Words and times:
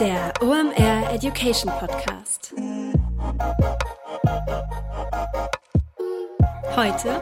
Der 0.00 0.32
OMR 0.40 1.12
Education 1.12 1.72
Podcast. 1.72 2.54
Heute 6.76 7.20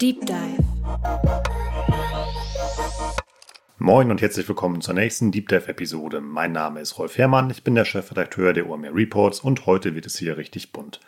Deep 0.00 0.24
Dive. 0.24 0.64
Moin 3.78 4.10
und 4.10 4.22
herzlich 4.22 4.48
willkommen 4.48 4.80
zur 4.80 4.94
nächsten 4.94 5.30
Deep 5.30 5.48
Dive 5.48 5.68
Episode. 5.68 6.22
Mein 6.22 6.52
Name 6.52 6.80
ist 6.80 6.98
Rolf 6.98 7.18
Herrmann, 7.18 7.50
ich 7.50 7.64
bin 7.64 7.74
der 7.74 7.84
Chefredakteur 7.84 8.54
der 8.54 8.70
OMR 8.70 8.94
Reports 8.94 9.40
und 9.40 9.66
heute 9.66 9.94
wird 9.94 10.06
es 10.06 10.16
hier 10.16 10.38
richtig 10.38 10.72
bunt. 10.72 11.00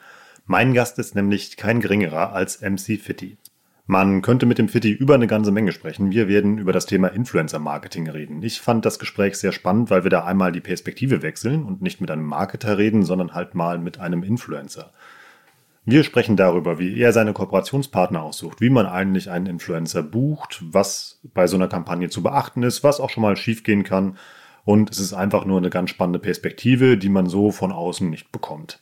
Mein 0.45 0.75
Gast 0.75 0.99
ist 0.99 1.15
nämlich 1.15 1.57
kein 1.57 1.81
geringerer 1.81 2.35
als 2.35 2.61
MC 2.61 3.01
Fitty. 3.01 3.39
Man 3.87 4.23
könnte 4.23 4.47
mit 4.47 4.57
dem 4.57 4.71
Fitti 4.71 4.91
über 4.91 5.15
eine 5.15 5.27
ganze 5.27 5.53
Menge 5.53 5.71
sprechen. 5.71 6.11
Wir 6.11 6.27
werden 6.27 6.57
über 6.57 6.73
das 6.73 6.87
Thema 6.87 7.09
Influencer-Marketing 7.09 8.09
reden. 8.09 8.43
Ich 8.43 8.63
fand 8.63 8.87
das 8.87 8.99
Gespräch 8.99 9.37
sehr 9.37 9.53
spannend, 9.53 9.91
weil 9.91 10.05
wir 10.05 10.11
da 10.11 10.25
einmal 10.25 10.53
die 10.53 10.63
Perspektive 10.63 11.21
wechseln 11.21 11.65
und 11.65 11.83
nicht 11.83 12.01
mit 12.01 12.11
einem 12.11 12.25
Marketer 12.25 12.79
reden, 12.79 13.03
sondern 13.03 13.35
halt 13.35 13.55
mal 13.55 13.79
mit 13.79 14.01
einem 14.01 14.23
Influencer. 14.23 14.91
Wir 15.85 16.03
sprechen 16.03 16.35
darüber, 16.35 16.79
wie 16.79 16.99
er 16.99 17.13
seine 17.13 17.35
Kooperationspartner 17.35 18.23
aussucht, 18.23 18.63
wie 18.63 18.71
man 18.71 18.87
eigentlich 18.87 19.31
einen 19.31 19.45
Influencer 19.45 20.03
bucht, 20.03 20.63
was 20.65 21.21
bei 21.35 21.47
so 21.47 21.57
einer 21.57 21.69
Kampagne 21.69 22.09
zu 22.09 22.23
beachten 22.23 22.63
ist, 22.63 22.83
was 22.85 23.01
auch 23.01 23.11
schon 23.11 23.23
mal 23.23 23.37
schiefgehen 23.37 23.83
kann. 23.83 24.17
Und 24.65 24.91
es 24.91 24.99
ist 24.99 25.13
einfach 25.13 25.45
nur 25.45 25.59
eine 25.59 25.69
ganz 25.69 25.91
spannende 25.91 26.21
Perspektive, 26.21 26.97
die 26.97 27.11
man 27.11 27.27
so 27.27 27.51
von 27.51 27.71
außen 27.71 28.09
nicht 28.09 28.33
bekommt. 28.33 28.81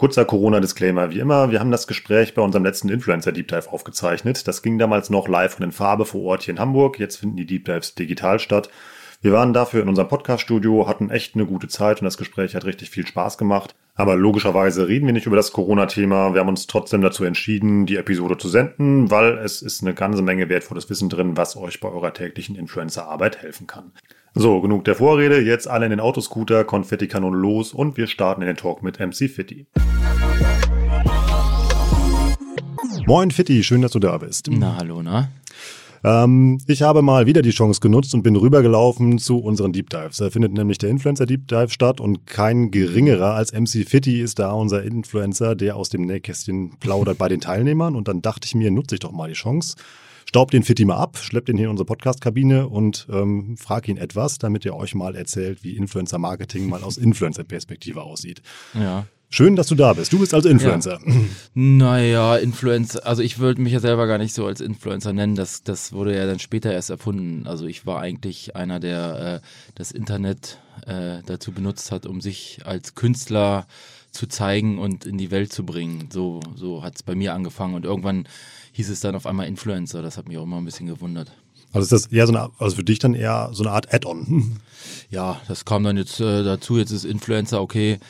Kurzer 0.00 0.24
Corona-Disclaimer, 0.24 1.10
wie 1.10 1.18
immer, 1.18 1.50
wir 1.50 1.60
haben 1.60 1.70
das 1.70 1.86
Gespräch 1.86 2.32
bei 2.32 2.40
unserem 2.40 2.64
letzten 2.64 2.88
Influencer 2.88 3.32
Deep 3.32 3.48
Dive 3.48 3.70
aufgezeichnet. 3.70 4.48
Das 4.48 4.62
ging 4.62 4.78
damals 4.78 5.10
noch 5.10 5.28
live 5.28 5.58
und 5.58 5.62
in 5.62 5.72
Farbe 5.72 6.06
vor 6.06 6.22
Ort 6.22 6.44
hier 6.44 6.54
in 6.54 6.58
Hamburg. 6.58 6.98
Jetzt 6.98 7.16
finden 7.16 7.36
die 7.36 7.44
Deep 7.44 7.66
Dives 7.66 7.96
digital 7.96 8.38
statt. 8.38 8.70
Wir 9.22 9.32
waren 9.32 9.52
dafür 9.52 9.82
in 9.82 9.88
unserem 9.90 10.08
Podcast-Studio, 10.08 10.88
hatten 10.88 11.10
echt 11.10 11.34
eine 11.34 11.44
gute 11.44 11.68
Zeit 11.68 12.00
und 12.00 12.06
das 12.06 12.16
Gespräch 12.16 12.54
hat 12.54 12.64
richtig 12.64 12.88
viel 12.88 13.06
Spaß 13.06 13.36
gemacht. 13.36 13.74
Aber 13.94 14.16
logischerweise 14.16 14.88
reden 14.88 15.04
wir 15.04 15.12
nicht 15.12 15.26
über 15.26 15.36
das 15.36 15.52
Corona-Thema. 15.52 16.32
Wir 16.32 16.40
haben 16.40 16.48
uns 16.48 16.66
trotzdem 16.66 17.02
dazu 17.02 17.24
entschieden, 17.24 17.84
die 17.84 17.96
Episode 17.96 18.38
zu 18.38 18.48
senden, 18.48 19.10
weil 19.10 19.36
es 19.36 19.60
ist 19.60 19.82
eine 19.82 19.92
ganze 19.92 20.22
Menge 20.22 20.48
wertvolles 20.48 20.88
Wissen 20.88 21.10
drin, 21.10 21.36
was 21.36 21.54
euch 21.58 21.80
bei 21.80 21.90
eurer 21.90 22.14
täglichen 22.14 22.56
Influencer-Arbeit 22.56 23.42
helfen 23.42 23.66
kann. 23.66 23.92
So, 24.32 24.62
genug 24.62 24.86
der 24.86 24.94
Vorrede. 24.94 25.38
Jetzt 25.42 25.68
alle 25.68 25.84
in 25.84 25.90
den 25.90 26.00
Autoscooter, 26.00 26.64
Konfetti-Kanone 26.64 27.36
los 27.36 27.74
und 27.74 27.98
wir 27.98 28.06
starten 28.06 28.40
in 28.40 28.46
den 28.46 28.56
Talk 28.56 28.82
mit 28.82 29.00
MC 29.00 29.28
Fitti. 29.28 29.66
Moin 33.06 33.30
Fitti, 33.30 33.62
schön, 33.64 33.82
dass 33.82 33.92
du 33.92 33.98
da 33.98 34.16
bist. 34.16 34.48
Na, 34.50 34.76
hallo, 34.78 35.02
na? 35.02 35.28
Ähm, 36.02 36.58
ich 36.66 36.82
habe 36.82 37.02
mal 37.02 37.26
wieder 37.26 37.42
die 37.42 37.50
Chance 37.50 37.80
genutzt 37.80 38.14
und 38.14 38.22
bin 38.22 38.36
rübergelaufen 38.36 39.18
zu 39.18 39.38
unseren 39.38 39.72
Deep 39.72 39.90
Dives. 39.90 40.18
Da 40.18 40.30
findet 40.30 40.52
nämlich 40.52 40.78
der 40.78 40.90
Influencer 40.90 41.26
Deep 41.26 41.48
Dive 41.48 41.70
statt 41.70 42.00
und 42.00 42.26
kein 42.26 42.70
geringerer 42.70 43.34
als 43.34 43.52
MC 43.52 43.86
Fitti 43.88 44.20
ist 44.20 44.38
da 44.38 44.52
unser 44.52 44.82
Influencer, 44.82 45.54
der 45.54 45.76
aus 45.76 45.88
dem 45.88 46.02
Nähkästchen 46.02 46.78
plaudert 46.78 47.18
bei 47.18 47.28
den 47.28 47.40
Teilnehmern. 47.40 47.96
Und 47.96 48.08
dann 48.08 48.22
dachte 48.22 48.46
ich 48.46 48.54
mir, 48.54 48.70
nutze 48.70 48.94
ich 48.94 49.00
doch 49.00 49.12
mal 49.12 49.28
die 49.28 49.34
Chance 49.34 49.76
Staubt 50.30 50.52
den 50.52 50.62
Fitti 50.62 50.84
mal 50.84 50.96
ab, 50.96 51.18
schleppt 51.18 51.48
ihn 51.48 51.56
hier 51.56 51.64
in 51.64 51.72
unsere 51.72 51.86
Podcast-Kabine 51.86 52.68
und 52.68 53.08
ähm, 53.10 53.56
frag 53.56 53.88
ihn 53.88 53.96
etwas, 53.96 54.38
damit 54.38 54.64
er 54.64 54.76
euch 54.76 54.94
mal 54.94 55.16
erzählt, 55.16 55.64
wie 55.64 55.76
Influencer-Marketing 55.76 56.68
mal 56.68 56.84
aus 56.84 56.98
Influencer-Perspektive 56.98 58.02
aussieht. 58.04 58.40
Ja. 58.74 59.06
Schön, 59.32 59.54
dass 59.54 59.68
du 59.68 59.76
da 59.76 59.92
bist. 59.92 60.12
Du 60.12 60.18
bist 60.18 60.34
also 60.34 60.48
Influencer. 60.48 60.98
Ja. 61.06 61.14
Naja, 61.54 62.36
Influencer, 62.36 63.06
also 63.06 63.22
ich 63.22 63.38
würde 63.38 63.62
mich 63.62 63.72
ja 63.72 63.78
selber 63.78 64.08
gar 64.08 64.18
nicht 64.18 64.34
so 64.34 64.44
als 64.44 64.60
Influencer 64.60 65.12
nennen. 65.12 65.36
Das, 65.36 65.62
das 65.62 65.92
wurde 65.92 66.16
ja 66.16 66.26
dann 66.26 66.40
später 66.40 66.72
erst 66.72 66.90
erfunden. 66.90 67.46
Also 67.46 67.66
ich 67.66 67.86
war 67.86 68.00
eigentlich 68.00 68.56
einer, 68.56 68.80
der 68.80 69.42
äh, 69.42 69.46
das 69.76 69.92
Internet 69.92 70.58
äh, 70.84 71.18
dazu 71.26 71.52
benutzt 71.52 71.92
hat, 71.92 72.06
um 72.06 72.20
sich 72.20 72.62
als 72.64 72.96
Künstler 72.96 73.68
zu 74.10 74.26
zeigen 74.26 74.78
und 74.78 75.06
in 75.06 75.16
die 75.16 75.30
Welt 75.30 75.52
zu 75.52 75.64
bringen. 75.64 76.08
So, 76.12 76.40
so 76.56 76.82
hat 76.82 76.96
es 76.96 77.04
bei 77.04 77.14
mir 77.14 77.32
angefangen. 77.32 77.74
Und 77.74 77.84
irgendwann 77.84 78.26
hieß 78.72 78.90
es 78.90 78.98
dann 78.98 79.14
auf 79.14 79.26
einmal 79.26 79.46
Influencer. 79.46 80.02
Das 80.02 80.16
hat 80.18 80.26
mich 80.26 80.38
auch 80.38 80.44
immer 80.44 80.58
ein 80.58 80.64
bisschen 80.64 80.88
gewundert. 80.88 81.30
Also 81.72 81.84
ist 81.84 81.92
das 81.92 82.12
eher 82.12 82.26
so 82.26 82.32
eine, 82.32 82.50
also 82.58 82.74
für 82.74 82.84
dich 82.84 82.98
dann 82.98 83.14
eher 83.14 83.50
so 83.52 83.62
eine 83.62 83.70
Art 83.70 83.94
Add-on? 83.94 84.58
Ja, 85.08 85.40
das 85.46 85.64
kam 85.64 85.84
dann 85.84 85.96
jetzt 85.96 86.18
äh, 86.20 86.42
dazu. 86.42 86.78
Jetzt 86.78 86.90
ist 86.90 87.04
Influencer 87.04 87.60
okay. 87.60 88.00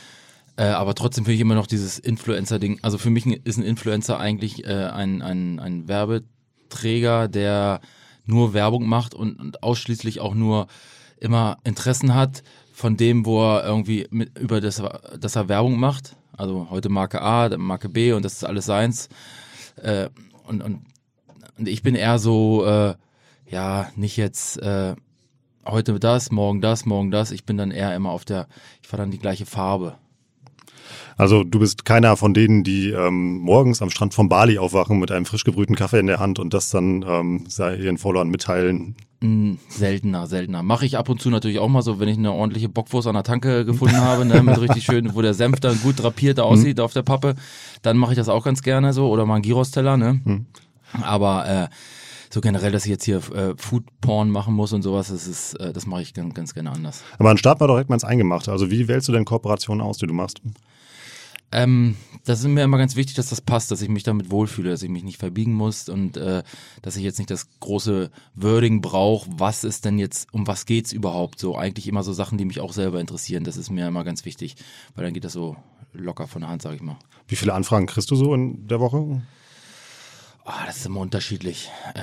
Äh, 0.60 0.65
aber 0.65 0.94
trotzdem 0.94 1.25
finde 1.25 1.37
ich 1.37 1.41
immer 1.41 1.54
noch 1.54 1.66
dieses 1.66 1.98
Influencer-Ding. 1.98 2.81
Also 2.82 2.98
für 2.98 3.09
mich 3.09 3.25
ist 3.25 3.56
ein 3.56 3.65
Influencer 3.65 4.21
eigentlich 4.21 4.66
äh, 4.66 4.91
ein, 4.93 5.22
ein, 5.22 5.59
ein 5.59 5.88
Werbeträger, 5.88 7.28
der 7.28 7.81
nur 8.26 8.53
Werbung 8.53 8.87
macht 8.87 9.15
und, 9.15 9.41
und 9.41 9.62
ausschließlich 9.62 10.20
auch 10.20 10.34
nur 10.34 10.66
immer 11.19 11.56
Interessen 11.65 12.15
hat 12.15 12.43
von 12.75 12.99
dem, 12.99 13.25
wo 13.25 13.43
er 13.43 13.65
irgendwie 13.65 14.06
mit, 14.10 14.38
über 14.38 14.60
das, 14.60 14.82
dass 15.19 15.34
er 15.34 15.49
Werbung 15.49 15.81
macht. 15.81 16.16
Also 16.37 16.69
heute 16.69 16.91
Marke 16.91 17.22
A, 17.22 17.49
Marke 17.56 17.88
B 17.88 18.12
und 18.12 18.22
das 18.22 18.34
ist 18.34 18.44
alles 18.44 18.66
seins. 18.66 19.09
Äh, 19.76 20.10
und, 20.47 20.62
und, 20.62 20.82
und 21.56 21.69
ich 21.69 21.82
bin 21.82 21.94
eher 21.94 22.19
so, 22.19 22.66
äh, 22.66 22.97
ja, 23.49 23.91
nicht 23.97 24.19
jetzt 24.19 24.60
äh, 24.60 24.94
heute 25.65 25.99
das, 25.99 26.31
morgen 26.31 26.60
das, 26.60 26.84
morgen 26.84 27.10
das. 27.10 27.31
Ich 27.31 27.47
bin 27.47 27.56
dann 27.56 27.70
eher 27.70 27.97
immer 27.97 28.10
auf 28.10 28.26
der, 28.26 28.47
ich 28.82 28.88
fahre 28.88 29.04
dann 29.04 29.10
die 29.10 29.19
gleiche 29.19 29.47
Farbe. 29.47 29.97
Also 31.20 31.44
du 31.44 31.58
bist 31.58 31.84
keiner 31.84 32.16
von 32.16 32.32
denen, 32.32 32.64
die 32.64 32.92
ähm, 32.92 33.41
morgens 33.41 33.82
am 33.82 33.91
Strand 33.91 34.14
von 34.14 34.31
Bali 34.31 34.56
aufwachen 34.56 34.98
mit 34.98 35.10
einem 35.10 35.26
frisch 35.26 35.44
gebrühten 35.44 35.76
Kaffee 35.76 35.98
in 35.98 36.06
der 36.06 36.19
Hand 36.19 36.38
und 36.38 36.54
das 36.54 36.70
dann 36.70 37.04
ähm, 37.06 37.44
ihren 37.58 37.98
Followern 37.98 38.31
mitteilen. 38.31 38.97
Mm, 39.20 39.56
seltener, 39.69 40.26
seltener. 40.26 40.62
Mache 40.62 40.86
ich 40.86 40.97
ab 40.97 41.10
und 41.10 41.20
zu 41.20 41.28
natürlich 41.28 41.58
auch 41.58 41.69
mal 41.69 41.82
so, 41.82 42.00
wenn 42.00 42.08
ich 42.08 42.16
eine 42.16 42.32
ordentliche 42.32 42.70
Bockwurst 42.70 43.06
an 43.06 43.16
der 43.16 43.22
Tanke 43.22 43.66
gefunden 43.66 44.00
habe, 44.00 44.25
ne, 44.25 44.42
mit 44.42 44.58
richtig 44.62 44.82
schön, 44.82 45.14
wo 45.14 45.20
der 45.20 45.34
Senf 45.34 45.60
dann 45.60 45.78
gut 45.82 46.03
drapiert 46.03 46.38
mhm. 46.38 46.44
aussieht 46.44 46.78
mhm. 46.78 46.84
auf 46.84 46.94
der 46.94 47.03
Pappe, 47.03 47.34
dann 47.82 47.98
mache 47.98 48.12
ich 48.12 48.16
das 48.16 48.31
auch 48.31 48.42
ganz 48.42 48.62
gerne 48.62 48.94
so 48.94 49.10
oder 49.10 49.26
mal 49.26 49.34
einen 49.34 49.42
Gyros-Teller, 49.42 49.98
ne? 49.98 50.22
Mhm. 50.25 50.47
Aber 51.02 51.47
äh, 51.47 51.69
so 52.31 52.41
generell, 52.41 52.72
dass 52.72 52.87
ich 52.87 52.91
jetzt 52.92 53.04
hier 53.04 53.19
äh, 53.34 53.52
Food 53.58 53.84
Porn 54.00 54.31
machen 54.31 54.54
muss 54.54 54.72
und 54.72 54.81
sowas, 54.81 55.08
das 55.08 55.26
ist, 55.26 55.52
äh, 55.56 55.75
das 55.75 55.84
mache 55.84 56.00
ich 56.00 56.14
ganz, 56.14 56.32
ganz 56.32 56.54
gerne 56.54 56.70
anders. 56.70 57.02
Aber 57.19 57.28
dann 57.28 57.37
starten 57.37 57.60
wir 57.60 57.66
doch 57.66 57.75
direkt 57.75 57.91
mal 57.91 57.97
ins 57.97 58.04
Eingemachte. 58.04 58.50
Also 58.50 58.70
wie 58.70 58.88
wählst 58.88 59.06
du 59.06 59.12
denn 59.12 59.26
Kooperationen 59.26 59.82
aus, 59.82 59.98
die 59.98 60.06
du 60.06 60.14
machst? 60.14 60.41
Ähm, 61.53 61.97
das 62.25 62.41
ist 62.41 62.47
mir 62.47 62.62
immer 62.62 62.78
ganz 62.78 62.94
wichtig, 62.97 63.16
dass 63.16 63.31
das 63.31 63.41
passt, 63.41 63.71
dass 63.71 63.83
ich 63.83 63.88
mich 63.88 64.05
damit 64.05 64.31
wohlfühle, 64.31 64.71
dass 64.71 64.83
ich 64.83 64.88
mich 64.88 65.03
nicht 65.03 65.19
verbiegen 65.19 65.53
muss 65.53 65.88
und 65.88 66.16
äh, 66.16 66.43
dass 66.83 66.97
ich 66.97 67.03
jetzt 67.03 67.19
nicht 67.19 67.31
das 67.31 67.49
große 67.59 68.11
Wording 68.34 68.81
brauche, 68.81 69.28
was 69.33 69.65
ist 69.65 69.84
denn 69.84 69.99
jetzt, 69.99 70.33
um 70.33 70.47
was 70.47 70.65
geht's 70.65 70.93
überhaupt 70.93 71.41
so. 71.41 71.56
Eigentlich 71.56 71.88
immer 71.88 72.03
so 72.03 72.12
Sachen, 72.12 72.38
die 72.38 72.44
mich 72.44 72.61
auch 72.61 72.72
selber 72.72 73.00
interessieren. 73.00 73.44
Das 73.44 73.56
ist 73.56 73.71
mir 73.71 73.88
immer 73.88 74.05
ganz 74.05 74.25
wichtig, 74.25 74.56
weil 74.94 75.05
dann 75.05 75.15
geht 75.15 75.25
das 75.25 75.33
so 75.33 75.56
locker 75.93 76.28
von 76.28 76.43
der 76.43 76.50
Hand, 76.50 76.62
sag 76.62 76.75
ich 76.75 76.83
mal. 76.83 76.99
Wie 77.27 77.37
viele 77.37 77.55
Anfragen 77.55 77.87
kriegst 77.87 78.11
du 78.11 78.17
so 78.17 78.32
in 78.34 78.69
der 78.69 78.78
Woche? 78.78 79.22
Oh, 80.44 80.53
das 80.67 80.78
ist 80.78 80.87
immer 80.87 81.00
unterschiedlich. 81.00 81.71
Äh, 81.94 82.00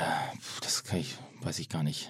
das 0.61 0.83
kann 0.83 0.99
ich, 0.99 1.15
weiß 1.41 1.59
ich 1.59 1.69
gar 1.69 1.83
nicht 1.83 2.09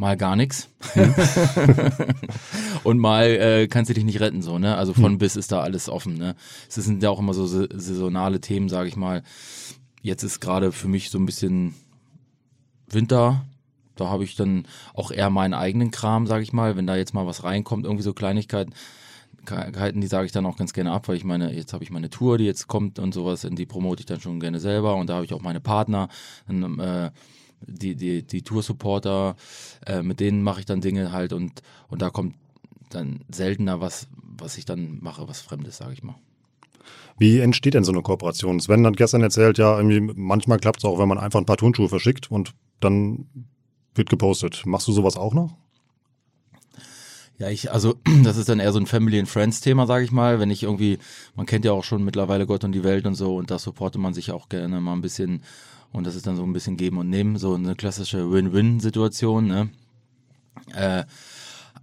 mal 0.00 0.16
gar 0.16 0.34
nichts. 0.34 0.68
Mhm. 0.94 1.14
und 2.84 2.98
mal 2.98 3.26
äh, 3.26 3.68
kannst 3.68 3.90
du 3.90 3.94
dich 3.94 4.04
nicht 4.04 4.20
retten, 4.20 4.40
so, 4.40 4.58
ne? 4.58 4.76
Also 4.76 4.94
von 4.94 5.12
mhm. 5.12 5.18
bis 5.18 5.36
ist 5.36 5.52
da 5.52 5.60
alles 5.60 5.90
offen, 5.90 6.16
ne? 6.16 6.34
Es 6.68 6.76
sind 6.76 7.02
ja 7.02 7.10
auch 7.10 7.18
immer 7.18 7.34
so 7.34 7.46
saisonale 7.46 8.40
Themen, 8.40 8.70
sage 8.70 8.88
ich 8.88 8.96
mal. 8.96 9.22
Jetzt 10.00 10.22
ist 10.22 10.40
gerade 10.40 10.72
für 10.72 10.88
mich 10.88 11.10
so 11.10 11.18
ein 11.18 11.26
bisschen 11.26 11.74
Winter. 12.88 13.44
Da 13.94 14.08
habe 14.08 14.24
ich 14.24 14.36
dann 14.36 14.64
auch 14.94 15.10
eher 15.10 15.28
meinen 15.28 15.52
eigenen 15.52 15.90
Kram, 15.90 16.26
sage 16.26 16.42
ich 16.42 16.54
mal. 16.54 16.76
Wenn 16.76 16.86
da 16.86 16.96
jetzt 16.96 17.12
mal 17.12 17.26
was 17.26 17.44
reinkommt, 17.44 17.84
irgendwie 17.84 18.02
so 18.02 18.14
Kleinigkeiten, 18.14 18.72
die 19.96 20.06
sage 20.06 20.24
ich 20.24 20.32
dann 20.32 20.46
auch 20.46 20.56
ganz 20.56 20.72
gerne 20.72 20.92
ab, 20.92 21.08
weil 21.08 21.16
ich 21.16 21.24
meine, 21.24 21.52
jetzt 21.52 21.74
habe 21.74 21.84
ich 21.84 21.90
meine 21.90 22.08
Tour, 22.08 22.38
die 22.38 22.44
jetzt 22.44 22.68
kommt 22.68 22.98
und 22.98 23.12
sowas, 23.12 23.44
und 23.44 23.58
die 23.58 23.66
promote 23.66 24.00
ich 24.00 24.06
dann 24.06 24.20
schon 24.20 24.40
gerne 24.40 24.60
selber 24.60 24.96
und 24.96 25.10
da 25.10 25.16
habe 25.16 25.26
ich 25.26 25.34
auch 25.34 25.42
meine 25.42 25.60
Partner. 25.60 26.08
Dann, 26.48 26.78
äh, 26.78 27.10
die, 27.66 27.94
die, 27.96 28.22
die 28.26 28.42
Tour-Supporter, 28.42 29.36
äh, 29.86 30.02
mit 30.02 30.20
denen 30.20 30.42
mache 30.42 30.60
ich 30.60 30.66
dann 30.66 30.80
Dinge 30.80 31.12
halt 31.12 31.32
und, 31.32 31.62
und 31.88 32.02
da 32.02 32.10
kommt 32.10 32.36
dann 32.90 33.20
seltener 33.30 33.80
was, 33.80 34.08
was 34.22 34.58
ich 34.58 34.64
dann 34.64 34.98
mache, 35.00 35.28
was 35.28 35.40
Fremdes, 35.40 35.76
sage 35.76 35.92
ich 35.92 36.02
mal. 36.02 36.16
Wie 37.18 37.38
entsteht 37.38 37.74
denn 37.74 37.84
so 37.84 37.92
eine 37.92 38.02
Kooperation? 38.02 38.60
Sven 38.60 38.86
hat 38.86 38.96
gestern 38.96 39.22
erzählt, 39.22 39.58
ja, 39.58 39.76
irgendwie 39.76 40.00
manchmal 40.00 40.58
klappt 40.58 40.78
es 40.78 40.84
auch, 40.84 40.98
wenn 40.98 41.08
man 41.08 41.18
einfach 41.18 41.38
ein 41.38 41.46
paar 41.46 41.58
Turnschuhe 41.58 41.88
verschickt 41.88 42.30
und 42.30 42.54
dann 42.80 43.26
wird 43.94 44.08
gepostet. 44.08 44.62
Machst 44.64 44.88
du 44.88 44.92
sowas 44.92 45.16
auch 45.16 45.34
noch? 45.34 45.54
Ja, 47.38 47.48
ich, 47.48 47.72
also 47.72 47.96
das 48.24 48.36
ist 48.36 48.48
dann 48.48 48.60
eher 48.60 48.72
so 48.72 48.78
ein 48.78 48.86
Family 48.86 49.18
and 49.18 49.28
Friends 49.28 49.60
Thema, 49.60 49.86
sage 49.86 50.04
ich 50.04 50.12
mal. 50.12 50.40
Wenn 50.40 50.50
ich 50.50 50.62
irgendwie, 50.62 50.98
man 51.34 51.46
kennt 51.46 51.64
ja 51.64 51.72
auch 51.72 51.84
schon 51.84 52.04
mittlerweile 52.04 52.46
Gott 52.46 52.64
und 52.64 52.72
die 52.72 52.84
Welt 52.84 53.06
und 53.06 53.14
so 53.14 53.36
und 53.36 53.50
da 53.50 53.58
supportet 53.58 54.00
man 54.00 54.14
sich 54.14 54.30
auch 54.30 54.48
gerne 54.48 54.80
mal 54.80 54.92
ein 54.92 55.02
bisschen 55.02 55.42
und 55.92 56.06
das 56.06 56.14
ist 56.14 56.26
dann 56.26 56.36
so 56.36 56.44
ein 56.44 56.52
bisschen 56.52 56.76
geben 56.76 56.98
und 56.98 57.10
nehmen, 57.10 57.36
so 57.36 57.54
eine 57.54 57.74
klassische 57.74 58.30
Win-Win-Situation. 58.30 59.46
Ne? 59.46 59.68
Äh, 60.74 61.04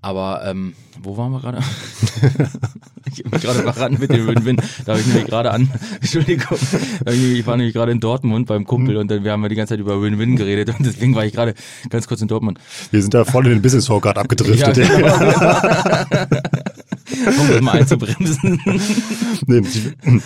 Aber 0.01 0.43
ähm, 0.45 0.73
wo 1.01 1.17
waren 1.17 1.31
wir 1.31 1.39
gerade? 1.39 1.57
ich 3.11 3.25
mich 3.25 3.41
gerade 3.41 3.59
verraten 3.59 3.97
mit 3.99 4.11
dem 4.11 4.27
Win-Win. 4.27 4.57
Da 4.85 4.93
habe 4.93 5.01
ich 5.01 5.07
nämlich 5.07 5.25
gerade 5.25 5.51
an, 5.51 5.69
Entschuldigung, 6.01 6.57
ich 7.05 7.45
war 7.45 7.57
nämlich 7.57 7.73
gerade 7.73 7.91
in 7.91 7.99
Dortmund 7.99 8.47
beim 8.47 8.65
Kumpel 8.65 8.95
mhm. 8.95 9.01
und 9.01 9.11
dann 9.11 9.23
wir 9.23 9.31
haben 9.31 9.41
wir 9.41 9.49
die 9.49 9.55
ganze 9.55 9.73
Zeit 9.73 9.79
über 9.79 10.01
Win-Win 10.01 10.35
geredet 10.35 10.69
und 10.69 10.85
deswegen 10.85 11.15
war 11.15 11.25
ich 11.25 11.33
gerade 11.33 11.53
ganz 11.89 12.07
kurz 12.07 12.21
in 12.21 12.27
Dortmund. 12.27 12.59
Wir 12.91 13.01
sind 13.01 13.13
da 13.13 13.25
voll 13.25 13.45
in 13.47 13.53
den 13.53 13.61
Business 13.61 13.85
Talk 13.85 14.03
gerade 14.03 14.19
abgedriftet. 14.19 14.77
Ja, 14.77 14.85
genau. 14.85 16.27
um 17.09 17.47
das 17.49 17.61
mal 17.61 17.71
einzubremsen. 17.79 18.61
nee, 19.47 19.61
die, 19.61 20.21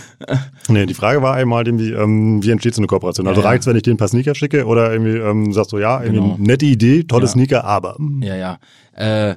nee, 0.67 0.85
die 0.85 0.93
Frage 0.93 1.21
war 1.21 1.35
einmal, 1.35 1.65
irgendwie, 1.65 1.91
ähm, 1.91 2.43
wie 2.43 2.51
entsteht 2.51 2.75
so 2.75 2.79
eine 2.81 2.87
Kooperation? 2.87 3.27
Also 3.27 3.41
ja, 3.41 3.47
reicht 3.47 3.61
es, 3.61 3.67
wenn 3.67 3.75
ich 3.75 3.83
dir 3.83 3.93
ein 3.93 3.97
paar 3.97 4.07
Sneaker 4.07 4.35
schicke 4.35 4.65
oder 4.65 4.91
irgendwie 4.91 5.17
ähm, 5.17 5.53
sagst 5.53 5.71
du, 5.71 5.77
ja, 5.77 6.01
irgendwie 6.01 6.21
genau. 6.21 6.37
nette 6.39 6.65
Idee, 6.65 7.03
tolle 7.03 7.25
ja. 7.25 7.31
Sneaker, 7.31 7.63
aber. 7.63 7.97
Ja, 8.21 8.35
ja. 8.35 8.59
Äh, 8.93 9.35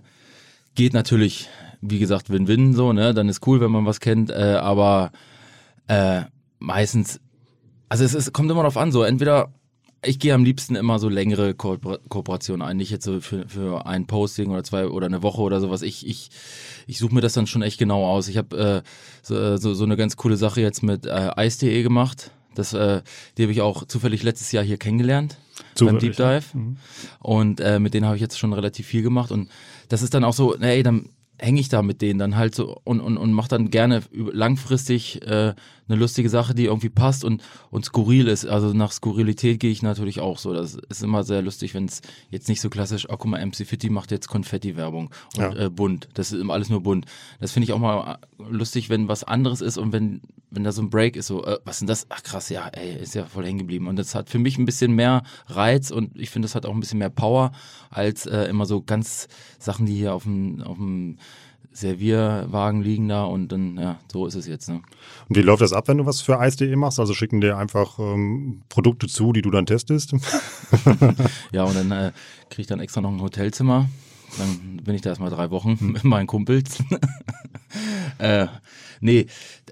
geht 0.75 0.95
natürlich, 0.95 1.49
wie 1.81 1.99
gesagt, 1.99 2.31
Win-Win 2.31 2.75
so, 2.75 2.93
ne? 2.93 3.15
Dann 3.15 3.29
ist 3.29 3.47
cool, 3.47 3.61
wenn 3.61 3.71
man 3.71 3.87
was 3.87 4.01
kennt, 4.01 4.31
äh, 4.31 4.59
aber 4.61 5.13
äh, 5.89 6.23
meistens, 6.59 7.21
also 7.89 8.05
es, 8.05 8.15
es 8.15 8.33
kommt 8.33 8.51
immer 8.51 8.63
darauf 8.63 8.77
an, 8.77 8.91
so 8.91 9.03
entweder 9.03 9.53
ich 10.07 10.19
gehe 10.19 10.35
am 10.35 10.45
liebsten 10.45 10.77
immer 10.77 10.99
so 10.99 11.09
längere 11.09 11.55
Ko 11.55 11.79
Kooperationen 12.09 12.67
ein, 12.67 12.77
nicht 12.77 12.91
jetzt 12.91 13.05
so 13.05 13.21
für, 13.21 13.49
für 13.49 13.87
ein 13.87 14.07
Posting 14.07 14.51
oder 14.51 14.65
zwei 14.65 14.87
oder 14.87 15.07
eine 15.07 15.23
Woche 15.23 15.43
oder 15.43 15.61
sowas. 15.61 15.83
Ich, 15.83 16.07
ich, 16.07 16.31
ich 16.87 16.99
suche 16.99 17.15
mir 17.15 17.21
das 17.21 17.33
dann 17.33 17.47
schon 17.47 17.63
echt 17.63 17.79
genau 17.79 18.05
aus. 18.07 18.29
Ich 18.29 18.37
habe 18.37 18.83
äh, 18.85 18.89
so, 19.23 19.57
so, 19.57 19.75
so 19.75 19.85
eine 19.85 19.97
ganz 19.97 20.17
coole 20.17 20.37
Sache 20.37 20.61
jetzt 20.61 20.83
mit 20.83 21.07
äh, 21.07 21.31
Ice.de 21.37 21.83
gemacht. 21.83 22.31
Das, 22.55 22.73
äh, 22.73 23.03
die 23.37 23.43
habe 23.43 23.53
ich 23.53 23.61
auch 23.61 23.85
zufällig 23.87 24.23
letztes 24.23 24.53
Jahr 24.53 24.65
hier 24.65 24.77
kennengelernt 24.77 25.39
Zufällig, 25.75 26.01
beim 26.01 26.01
Deep 26.01 26.17
Dive. 26.17 26.45
Ja. 26.55 26.61
Mhm. 26.61 26.77
Und 27.21 27.61
äh, 27.61 27.79
mit 27.79 27.95
denen 27.95 28.07
habe 28.07 28.17
ich 28.17 28.23
jetzt 28.23 28.39
schon 28.39 28.53
relativ 28.53 28.87
viel 28.87 29.03
gemacht. 29.03 29.33
Und 29.33 29.49
das 29.89 30.03
ist 30.03 30.15
dann 30.15 30.25
auch 30.25 30.33
so, 30.33 30.57
ey, 30.57 30.83
dann 30.83 31.09
hänge 31.39 31.61
ich 31.61 31.69
da 31.69 31.83
mit 31.83 32.01
denen 32.01 32.19
dann 32.19 32.37
halt 32.37 32.55
so 32.55 32.81
und, 32.85 33.01
und, 33.01 33.17
und 33.17 33.33
mache 33.33 33.49
dann 33.49 33.71
gerne 33.71 34.03
langfristig 34.13 35.23
äh, 35.23 35.55
eine 35.89 35.99
lustige 35.99 36.31
Sache, 36.31 36.55
die 36.55 36.65
irgendwie 36.67 36.89
passt 36.89 37.25
und, 37.25 37.43
und 37.71 37.85
skurril 37.85 38.29
ist. 38.29 38.47
Also 38.47 38.73
nach 38.73 38.93
Skurrilität 38.93 39.61
gehe 39.61 39.71
ich 39.71 39.83
natürlich 39.83 40.21
auch 40.21 40.39
so. 40.39 40.55
Das 40.55 40.77
ist 40.89 41.03
immer 41.03 41.25
sehr 41.25 41.43
lustig, 41.43 41.75
wenn 41.75 41.85
es 41.87 42.01
jetzt 42.31 42.49
nicht 42.49 42.61
so 42.61 42.71
klassisch, 42.71 43.07
oh 43.09 43.17
guck 43.17 43.27
mal, 43.27 43.45
MC 43.45 43.67
Fitty 43.67 43.91
macht 43.91 44.11
jetzt 44.11 44.29
Konfetti-Werbung 44.29 45.11
und 45.37 45.43
ja. 45.43 45.55
äh, 45.55 45.71
bunt. 45.71 46.09
Das 46.15 46.33
ist 46.33 46.41
immer 46.41 46.55
alles 46.55 46.71
nur 46.71 46.83
bunt. 46.83 47.07
Das 47.41 47.53
finde 47.53 47.65
ich 47.65 47.73
auch 47.73 47.79
mal 47.79 48.19
lustig, 48.39 48.89
wenn 48.89 49.09
was 49.09 49.25
anderes 49.25 49.61
ist 49.61 49.77
und 49.77 49.93
wenn, 49.93 50.23
wenn 50.51 50.65
da 50.65 50.73
so 50.73 50.81
ein 50.81 50.91
Break 50.91 51.17
ist, 51.17 51.27
so, 51.27 51.45
äh, 51.45 51.59
was 51.65 51.81
denn 51.81 51.89
das? 51.89 52.07
Ach 52.09 52.23
krass, 52.23 52.49
ja, 52.49 52.69
ey, 52.69 52.97
ist 53.03 53.15
ja 53.15 53.27
voll 53.27 53.45
hängen 53.45 53.59
geblieben. 53.59 53.89
Und 53.89 53.97
das 53.97 54.15
hat 54.15 54.31
für 54.31 54.39
mich 54.39 54.57
ein 54.57 54.65
bisschen 54.65 54.93
mehr 54.93 55.23
Reiz 55.49 55.91
und 55.91 56.19
ich 56.19 56.31
finde, 56.31 56.47
das 56.47 56.55
hat 56.55 56.65
auch 56.65 56.73
ein 56.73 56.81
bisschen 56.81 56.99
mehr 56.99 57.11
Power 57.11 57.53
als 57.91 58.25
äh, 58.25 58.45
immer 58.45 58.65
so 58.65 58.81
ganz 58.81 59.29
Sachen, 59.59 59.85
die 59.85 59.95
hier 59.95 60.15
auf 60.15 60.23
dem, 60.23 60.63
auf 60.63 60.77
dem 60.77 61.19
Servierwagen 61.75 62.83
liegen 62.83 63.09
da 63.09 63.25
und 63.25 63.49
dann, 63.49 63.77
ja, 63.77 63.99
so 64.11 64.27
ist 64.27 64.37
es 64.37 64.47
jetzt. 64.47 64.69
Ne? 64.69 64.81
Und 65.29 65.37
wie 65.37 65.43
läuft 65.43 65.61
das 65.61 65.73
ab, 65.73 65.89
wenn 65.89 65.99
du 65.99 66.07
was 66.07 66.21
für 66.21 66.39
Eis.de 66.39 66.75
machst? 66.77 67.01
Also 67.01 67.15
schicken 67.15 67.41
dir 67.41 67.59
einfach 67.59 67.99
ähm, 67.99 68.63
Produkte 68.69 69.09
zu, 69.09 69.33
die 69.33 69.43
du 69.43 69.51
dann 69.51 69.67
testest? 69.67 70.15
ja, 71.53 71.65
und 71.65 71.75
dann 71.75 71.91
äh, 71.91 72.13
kriege 72.49 72.63
ich 72.63 72.67
dann 72.69 72.81
extra 72.81 73.01
noch 73.01 73.11
ein 73.11 73.21
Hotelzimmer. 73.21 73.89
Dann 74.39 74.81
bin 74.85 74.95
ich 74.95 75.03
da 75.03 75.11
erstmal 75.11 75.31
drei 75.31 75.51
Wochen 75.51 75.79
hm. 75.79 75.93
mit 75.93 76.05
meinen 76.05 76.27
Kumpels. 76.27 76.83
äh, 78.19 78.47
nee, 79.01 79.27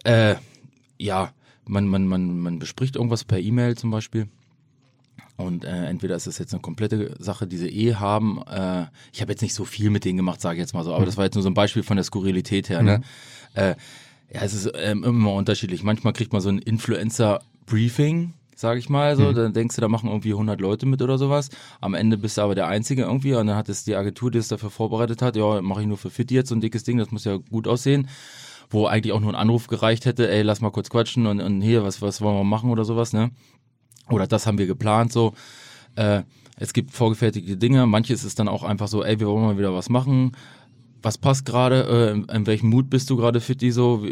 äh, 0.04 0.34
ja, 0.98 1.30
man, 1.66 1.86
man, 1.86 2.06
man, 2.06 2.38
man 2.38 2.58
bespricht 2.58 2.96
irgendwas 2.96 3.24
per 3.24 3.38
E-Mail 3.38 3.76
zum 3.76 3.90
Beispiel. 3.90 4.28
Und 5.36 5.64
äh, 5.64 5.86
entweder 5.86 6.14
ist 6.14 6.26
es 6.26 6.38
jetzt 6.38 6.52
eine 6.52 6.60
komplette 6.60 7.16
Sache, 7.18 7.46
die 7.46 7.56
sie 7.56 7.68
eh 7.68 7.94
haben. 7.94 8.42
Äh, 8.46 8.86
ich 9.12 9.20
habe 9.20 9.32
jetzt 9.32 9.40
nicht 9.40 9.54
so 9.54 9.64
viel 9.64 9.90
mit 9.90 10.04
denen 10.04 10.16
gemacht, 10.16 10.40
sage 10.40 10.56
ich 10.56 10.60
jetzt 10.60 10.74
mal 10.74 10.84
so, 10.84 10.92
aber 10.92 11.02
mhm. 11.02 11.06
das 11.06 11.16
war 11.16 11.24
jetzt 11.24 11.34
nur 11.34 11.42
so 11.42 11.50
ein 11.50 11.54
Beispiel 11.54 11.82
von 11.82 11.96
der 11.96 12.04
Skurrilität 12.04 12.68
her. 12.68 12.82
Ne? 12.82 12.98
Mhm. 12.98 13.04
Äh, 13.54 13.74
ja, 14.32 14.40
es 14.42 14.54
ist 14.54 14.70
ähm, 14.76 15.04
immer 15.04 15.32
unterschiedlich. 15.32 15.82
Manchmal 15.82 16.12
kriegt 16.12 16.32
man 16.32 16.40
so 16.42 16.48
ein 16.48 16.58
Influencer-Briefing, 16.58 18.34
sage 18.54 18.78
ich 18.78 18.88
mal 18.88 19.16
so. 19.16 19.30
Mhm. 19.30 19.34
Dann 19.34 19.52
denkst 19.52 19.74
du, 19.74 19.80
da 19.80 19.88
machen 19.88 20.08
irgendwie 20.08 20.32
100 20.32 20.60
Leute 20.60 20.86
mit 20.86 21.02
oder 21.02 21.18
sowas. 21.18 21.50
Am 21.80 21.94
Ende 21.94 22.18
bist 22.18 22.38
du 22.38 22.42
aber 22.42 22.54
der 22.54 22.68
Einzige 22.68 23.02
irgendwie 23.02 23.34
und 23.34 23.46
dann 23.46 23.56
hat 23.56 23.68
es 23.68 23.84
die 23.84 23.96
Agentur, 23.96 24.30
die 24.30 24.38
es 24.38 24.48
dafür 24.48 24.70
vorbereitet 24.70 25.22
hat, 25.22 25.36
ja, 25.36 25.60
mache 25.62 25.80
ich 25.80 25.86
nur 25.86 25.98
für 25.98 26.10
Fit 26.10 26.30
jetzt 26.30 26.50
so 26.50 26.54
ein 26.54 26.60
dickes 26.60 26.84
Ding, 26.84 26.98
das 26.98 27.10
muss 27.10 27.24
ja 27.24 27.36
gut 27.36 27.66
aussehen 27.66 28.08
wo 28.72 28.86
eigentlich 28.86 29.12
auch 29.12 29.20
nur 29.20 29.32
ein 29.32 29.36
Anruf 29.36 29.66
gereicht 29.66 30.06
hätte, 30.06 30.30
ey, 30.30 30.42
lass 30.42 30.60
mal 30.60 30.70
kurz 30.70 30.90
quatschen 30.90 31.26
und, 31.26 31.40
und 31.40 31.60
hier, 31.60 31.84
was, 31.84 32.00
was 32.02 32.20
wollen 32.20 32.36
wir 32.36 32.44
machen 32.44 32.70
oder 32.70 32.84
sowas, 32.84 33.12
ne? 33.12 33.30
Oder 34.08 34.26
das 34.26 34.46
haben 34.46 34.58
wir 34.58 34.66
geplant 34.66 35.12
so. 35.12 35.34
Äh, 35.96 36.22
es 36.56 36.72
gibt 36.72 36.92
vorgefertigte 36.92 37.56
Dinge. 37.56 37.86
Manches 37.86 38.24
ist 38.24 38.38
dann 38.38 38.48
auch 38.48 38.62
einfach 38.62 38.88
so, 38.88 39.02
ey, 39.02 39.18
wir 39.18 39.26
wollen 39.26 39.42
mal 39.42 39.58
wieder 39.58 39.74
was 39.74 39.88
machen. 39.88 40.32
Was 41.02 41.18
passt 41.18 41.44
gerade? 41.44 41.84
Äh, 41.84 42.12
in, 42.12 42.24
in, 42.24 42.46
welchem 42.46 42.70
Mut 42.70 42.90
bist 42.90 43.10
du 43.10 43.16
gerade 43.16 43.40
fit, 43.40 43.60
so? 43.72 44.06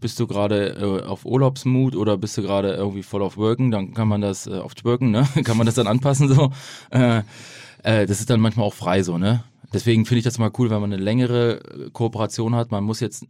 Bist 0.00 0.20
du 0.20 0.26
gerade 0.26 1.02
äh, 1.02 1.06
auf 1.06 1.24
Urlaubsmut 1.24 1.96
oder 1.96 2.18
bist 2.18 2.36
du 2.36 2.42
gerade 2.42 2.72
irgendwie 2.72 3.02
voll 3.02 3.22
auf 3.22 3.36
Worken? 3.36 3.70
Dann 3.70 3.94
kann 3.94 4.08
man 4.08 4.20
das 4.20 4.46
äh, 4.46 4.58
auf 4.58 4.74
Twerken, 4.74 5.10
ne? 5.10 5.26
kann 5.44 5.56
man 5.56 5.66
das 5.66 5.76
dann 5.76 5.86
anpassen 5.86 6.28
so. 6.28 6.50
Äh, 6.90 7.22
äh, 7.82 8.06
das 8.06 8.20
ist 8.20 8.30
dann 8.30 8.40
manchmal 8.40 8.66
auch 8.66 8.74
frei 8.74 9.02
so, 9.02 9.18
ne? 9.18 9.44
Deswegen 9.72 10.04
finde 10.04 10.18
ich 10.18 10.24
das 10.24 10.38
mal 10.38 10.50
cool, 10.58 10.68
wenn 10.68 10.80
man 10.80 10.92
eine 10.92 11.02
längere 11.02 11.60
Kooperation 11.92 12.54
hat. 12.54 12.72
Man 12.72 12.82
muss 12.82 13.00
jetzt 13.00 13.26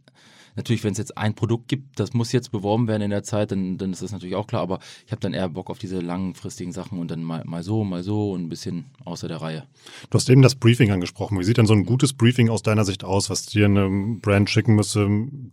Natürlich, 0.55 0.83
wenn 0.83 0.91
es 0.91 0.97
jetzt 0.97 1.17
ein 1.17 1.33
Produkt 1.33 1.67
gibt, 1.67 1.99
das 1.99 2.13
muss 2.13 2.31
jetzt 2.31 2.51
beworben 2.51 2.87
werden 2.87 3.01
in 3.01 3.09
der 3.09 3.23
Zeit, 3.23 3.51
dann, 3.51 3.77
dann 3.77 3.91
ist 3.91 4.01
das 4.01 4.11
natürlich 4.11 4.35
auch 4.35 4.47
klar. 4.47 4.61
Aber 4.61 4.79
ich 5.05 5.11
habe 5.11 5.21
dann 5.21 5.33
eher 5.33 5.49
Bock 5.49 5.69
auf 5.69 5.79
diese 5.79 5.99
langfristigen 5.99 6.71
Sachen 6.71 6.99
und 6.99 7.09
dann 7.09 7.23
mal, 7.23 7.43
mal 7.45 7.63
so, 7.63 7.83
mal 7.83 8.03
so 8.03 8.31
und 8.31 8.43
ein 8.43 8.49
bisschen 8.49 8.85
außer 9.05 9.27
der 9.27 9.41
Reihe. 9.41 9.67
Du 10.09 10.17
hast 10.17 10.29
eben 10.29 10.41
das 10.41 10.55
Briefing 10.55 10.91
angesprochen. 10.91 11.39
Wie 11.39 11.43
sieht 11.43 11.57
denn 11.57 11.67
so 11.67 11.73
ein 11.73 11.85
gutes 11.85 12.13
Briefing 12.13 12.49
aus 12.49 12.63
deiner 12.63 12.85
Sicht 12.85 13.03
aus, 13.03 13.29
was 13.29 13.45
dir 13.45 13.65
eine 13.65 14.17
Brand 14.21 14.49
schicken 14.49 14.75
müsste, 14.75 15.07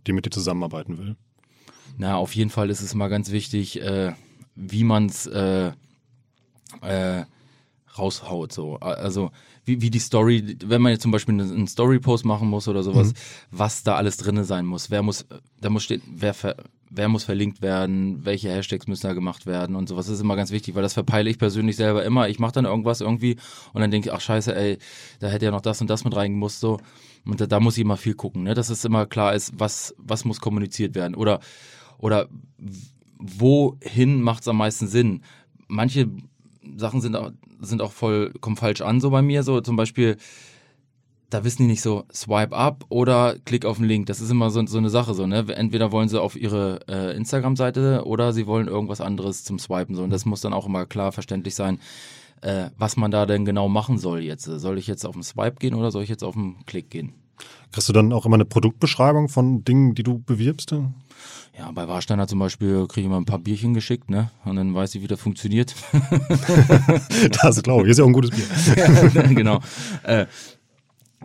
die 0.07 0.13
mit 0.13 0.25
dir 0.25 0.31
zusammenarbeiten 0.31 0.97
will? 0.97 1.15
Na, 1.97 2.15
auf 2.15 2.35
jeden 2.35 2.49
Fall 2.49 2.69
ist 2.69 2.81
es 2.81 2.95
mal 2.95 3.09
ganz 3.09 3.31
wichtig, 3.31 3.81
äh, 3.81 4.13
wie 4.55 4.83
man 4.83 5.07
es 5.07 5.27
äh, 5.27 5.71
äh, 6.81 7.23
raushaut. 7.97 8.53
So. 8.53 8.77
Also 8.77 9.31
wie, 9.69 9.81
wie 9.81 9.89
die 9.91 9.99
Story, 9.99 10.57
wenn 10.65 10.81
man 10.81 10.91
jetzt 10.91 11.03
zum 11.03 11.11
Beispiel 11.11 11.39
einen 11.39 11.67
Story-Post 11.67 12.25
machen 12.25 12.49
muss 12.49 12.67
oder 12.67 12.81
sowas, 12.81 13.09
mhm. 13.09 13.13
was 13.51 13.83
da 13.83 13.95
alles 13.95 14.17
drin 14.17 14.43
sein 14.43 14.65
muss. 14.65 14.89
Wer 14.89 15.03
muss, 15.03 15.25
da 15.61 15.69
muss 15.69 15.83
stehen, 15.83 16.01
wer, 16.07 16.33
ver, 16.33 16.55
wer 16.89 17.07
muss 17.07 17.23
verlinkt 17.23 17.61
werden, 17.61 18.25
welche 18.25 18.49
Hashtags 18.49 18.87
müssen 18.87 19.05
da 19.05 19.13
gemacht 19.13 19.45
werden 19.45 19.75
und 19.75 19.87
sowas. 19.87 20.07
Das 20.07 20.15
ist 20.15 20.21
immer 20.21 20.35
ganz 20.35 20.51
wichtig, 20.51 20.73
weil 20.73 20.81
das 20.81 20.93
verpeile 20.93 21.29
ich 21.29 21.37
persönlich 21.37 21.75
selber 21.75 22.03
immer. 22.03 22.27
Ich 22.29 22.39
mache 22.39 22.53
dann 22.53 22.65
irgendwas 22.65 23.01
irgendwie 23.01 23.37
und 23.73 23.81
dann 23.81 23.91
denke 23.91 24.09
ich, 24.09 24.13
ach 24.13 24.21
scheiße, 24.21 24.55
ey, 24.55 24.79
da 25.19 25.27
hätte 25.27 25.45
ja 25.45 25.51
noch 25.51 25.61
das 25.61 25.81
und 25.81 25.89
das 25.89 26.03
mit 26.03 26.15
reingemusst, 26.15 26.59
so. 26.59 26.79
Und 27.25 27.39
da, 27.39 27.45
da 27.45 27.59
muss 27.59 27.77
ich 27.77 27.81
immer 27.81 27.97
viel 27.97 28.15
gucken, 28.15 28.43
ne? 28.43 28.55
dass 28.55 28.69
es 28.69 28.85
immer 28.85 29.05
klar 29.05 29.35
ist, 29.35 29.53
was, 29.55 29.93
was 29.97 30.25
muss 30.25 30.41
kommuniziert 30.41 30.95
werden. 30.95 31.13
Oder, 31.13 31.41
oder 31.99 32.27
wohin 33.19 34.21
macht 34.21 34.41
es 34.41 34.47
am 34.47 34.57
meisten 34.57 34.87
Sinn? 34.87 35.21
Manche 35.67 36.09
Sachen 36.77 37.01
sind 37.01 37.15
auch, 37.15 37.31
sind 37.61 37.81
auch 37.81 37.91
voll, 37.91 38.33
kommen 38.41 38.55
falsch 38.55 38.81
an, 38.81 39.01
so 39.01 39.09
bei 39.09 39.21
mir. 39.21 39.43
So 39.43 39.61
zum 39.61 39.75
Beispiel, 39.75 40.17
da 41.29 41.43
wissen 41.43 41.63
die 41.63 41.67
nicht 41.67 41.81
so, 41.81 42.05
swipe 42.13 42.55
up 42.55 42.85
oder 42.89 43.35
klick 43.45 43.65
auf 43.65 43.77
den 43.77 43.85
Link. 43.85 44.07
Das 44.07 44.21
ist 44.21 44.31
immer 44.31 44.49
so, 44.49 44.65
so 44.65 44.77
eine 44.77 44.89
Sache, 44.89 45.13
so, 45.13 45.27
ne? 45.27 45.45
Entweder 45.55 45.91
wollen 45.91 46.09
sie 46.09 46.21
auf 46.21 46.35
ihre 46.35 46.79
äh, 46.87 47.15
Instagram-Seite 47.15 48.03
oder 48.05 48.33
sie 48.33 48.47
wollen 48.47 48.67
irgendwas 48.67 49.01
anderes 49.01 49.43
zum 49.43 49.59
Swipen. 49.59 49.95
So. 49.95 50.03
Und 50.03 50.09
das 50.09 50.25
muss 50.25 50.41
dann 50.41 50.53
auch 50.53 50.65
immer 50.65 50.85
klar 50.85 51.11
verständlich 51.11 51.55
sein, 51.55 51.79
äh, 52.41 52.69
was 52.77 52.97
man 52.97 53.11
da 53.11 53.25
denn 53.25 53.45
genau 53.45 53.69
machen 53.69 53.97
soll 53.97 54.21
jetzt. 54.21 54.45
Soll 54.45 54.77
ich 54.77 54.87
jetzt 54.87 55.05
auf 55.05 55.13
den 55.13 55.23
Swipe 55.23 55.57
gehen 55.59 55.75
oder 55.75 55.91
soll 55.91 56.03
ich 56.03 56.09
jetzt 56.09 56.23
auf 56.23 56.33
den 56.33 56.65
Klick 56.65 56.89
gehen? 56.89 57.13
Kriegst 57.71 57.87
du 57.87 57.93
dann 57.93 58.11
auch 58.11 58.25
immer 58.25 58.35
eine 58.35 58.45
Produktbeschreibung 58.45 59.29
von 59.29 59.63
Dingen, 59.63 59.95
die 59.95 60.03
du 60.03 60.19
bewirbst? 60.19 60.73
Ja, 61.59 61.69
bei 61.71 61.89
Warsteiner 61.89 62.25
zum 62.25 62.39
Beispiel 62.39 62.87
kriege 62.87 63.01
ich 63.01 63.05
immer 63.07 63.19
ein 63.19 63.25
paar 63.25 63.39
Bierchen 63.39 63.73
geschickt, 63.73 64.09
ne? 64.09 64.31
Und 64.45 64.55
dann 64.55 64.73
weiß 64.73 64.95
ich, 64.95 65.01
wie 65.01 65.07
das 65.07 65.19
funktioniert. 65.19 65.75
das 67.43 67.61
glaube 67.61 67.83
ich, 67.83 67.89
ist 67.91 67.97
ja 67.97 68.05
auch 68.05 68.07
ein 68.07 68.13
gutes 68.13 68.31
Bier. 68.31 68.45
ja, 69.13 69.21
genau. 69.27 69.59
Äh, 70.03 70.25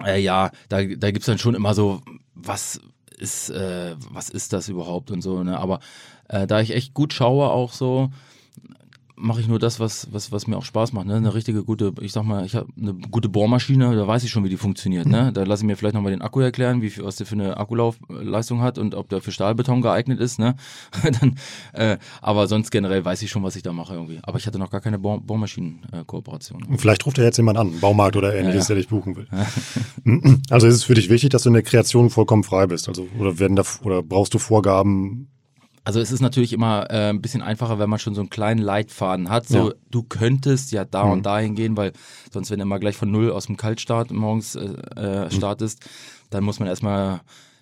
äh, 0.04 0.20
ja, 0.20 0.50
da, 0.68 0.82
da 0.82 1.10
gibt 1.12 1.20
es 1.20 1.26
dann 1.26 1.38
schon 1.38 1.54
immer 1.54 1.72
so, 1.72 2.02
was 2.34 2.80
ist, 3.16 3.50
äh, 3.50 3.94
was 4.10 4.28
ist 4.28 4.52
das 4.52 4.68
überhaupt 4.68 5.12
und 5.12 5.22
so, 5.22 5.44
ne? 5.44 5.56
Aber 5.56 5.78
äh, 6.28 6.48
da 6.48 6.60
ich 6.60 6.74
echt 6.74 6.94
gut 6.94 7.12
schaue 7.12 7.50
auch 7.50 7.72
so, 7.72 8.10
mache 9.16 9.40
ich 9.40 9.48
nur 9.48 9.58
das, 9.58 9.78
was, 9.80 10.08
was, 10.12 10.32
was 10.32 10.46
mir 10.46 10.56
auch 10.56 10.64
Spaß 10.64 10.92
macht. 10.92 11.06
Ne? 11.06 11.14
Eine 11.14 11.34
richtige 11.34 11.62
gute, 11.62 11.92
ich 12.00 12.12
sag 12.12 12.24
mal, 12.24 12.44
ich 12.44 12.54
habe 12.54 12.68
eine 12.80 12.94
gute 12.94 13.28
Bohrmaschine, 13.28 13.94
da 13.94 14.06
weiß 14.06 14.24
ich 14.24 14.30
schon, 14.30 14.44
wie 14.44 14.48
die 14.48 14.56
funktioniert. 14.56 15.06
Ne? 15.06 15.32
Da 15.32 15.44
lasse 15.44 15.62
ich 15.62 15.66
mir 15.66 15.76
vielleicht 15.76 15.94
nochmal 15.94 16.12
den 16.12 16.22
Akku 16.22 16.40
erklären, 16.40 16.82
wie 16.82 16.90
viel, 16.90 17.04
was 17.04 17.16
der 17.16 17.26
für 17.26 17.34
eine 17.34 17.56
Akkulaufleistung 17.56 18.60
hat 18.60 18.78
und 18.78 18.94
ob 18.94 19.08
der 19.08 19.20
für 19.20 19.30
Stahlbeton 19.30 19.82
geeignet 19.82 20.20
ist. 20.20 20.38
Ne? 20.38 20.56
Dann, 21.20 21.36
äh, 21.72 21.98
aber 22.20 22.48
sonst 22.48 22.70
generell 22.70 23.04
weiß 23.04 23.22
ich 23.22 23.30
schon, 23.30 23.42
was 23.42 23.56
ich 23.56 23.62
da 23.62 23.72
mache 23.72 23.94
irgendwie. 23.94 24.18
Aber 24.22 24.38
ich 24.38 24.46
hatte 24.46 24.58
noch 24.58 24.70
gar 24.70 24.80
keine 24.80 24.98
Bohr 24.98 25.20
Bohrmaschinen-Kooperation. 25.20 26.74
Äh, 26.74 26.78
vielleicht 26.78 27.06
ruft 27.06 27.18
ja 27.18 27.24
jetzt 27.24 27.36
jemand 27.36 27.58
an, 27.58 27.78
Baumarkt 27.80 28.16
oder 28.16 28.34
ähnliches, 28.34 28.68
ja, 28.68 28.74
ja. 28.74 28.74
der 28.74 28.76
dich 28.76 28.88
buchen 28.88 29.16
will. 29.16 29.28
also 30.50 30.66
ist 30.66 30.74
es 30.74 30.84
für 30.84 30.94
dich 30.94 31.08
wichtig, 31.08 31.30
dass 31.30 31.44
du 31.44 31.50
in 31.50 31.54
der 31.54 31.62
Kreation 31.62 32.10
vollkommen 32.10 32.42
frei 32.42 32.66
bist? 32.66 32.88
Also 32.88 33.06
oder 33.18 33.38
werden 33.38 33.56
da 33.56 33.62
oder 33.82 34.02
brauchst 34.02 34.34
du 34.34 34.38
Vorgaben 34.38 35.28
Also 35.86 36.00
es 36.00 36.10
ist 36.10 36.20
natürlich 36.20 36.54
immer 36.54 36.90
äh, 36.90 37.10
ein 37.10 37.20
bisschen 37.20 37.42
einfacher, 37.42 37.78
wenn 37.78 37.90
man 37.90 37.98
schon 37.98 38.14
so 38.14 38.22
einen 38.22 38.30
kleinen 38.30 38.60
Leitfaden 38.62 39.28
hat. 39.28 39.46
So, 39.46 39.68
Ja. 39.68 39.74
du 39.90 40.02
könntest 40.02 40.72
ja 40.72 40.84
da 40.86 41.04
Mhm. 41.04 41.10
und 41.12 41.26
dahin 41.26 41.54
gehen, 41.54 41.76
weil 41.76 41.92
sonst, 42.32 42.50
wenn 42.50 42.58
du 42.58 42.62
immer 42.62 42.78
gleich 42.78 42.96
von 42.96 43.10
null 43.10 43.30
aus 43.30 43.46
dem 43.46 43.56
Kaltstart 43.58 44.10
morgens 44.10 44.54
äh, 44.54 44.68
Mhm. 44.68 44.98
äh, 44.98 45.30
startest, 45.30 45.80
dann 46.30 46.42
muss 46.42 46.58
man 46.58 46.68
erstmal, 46.68 47.20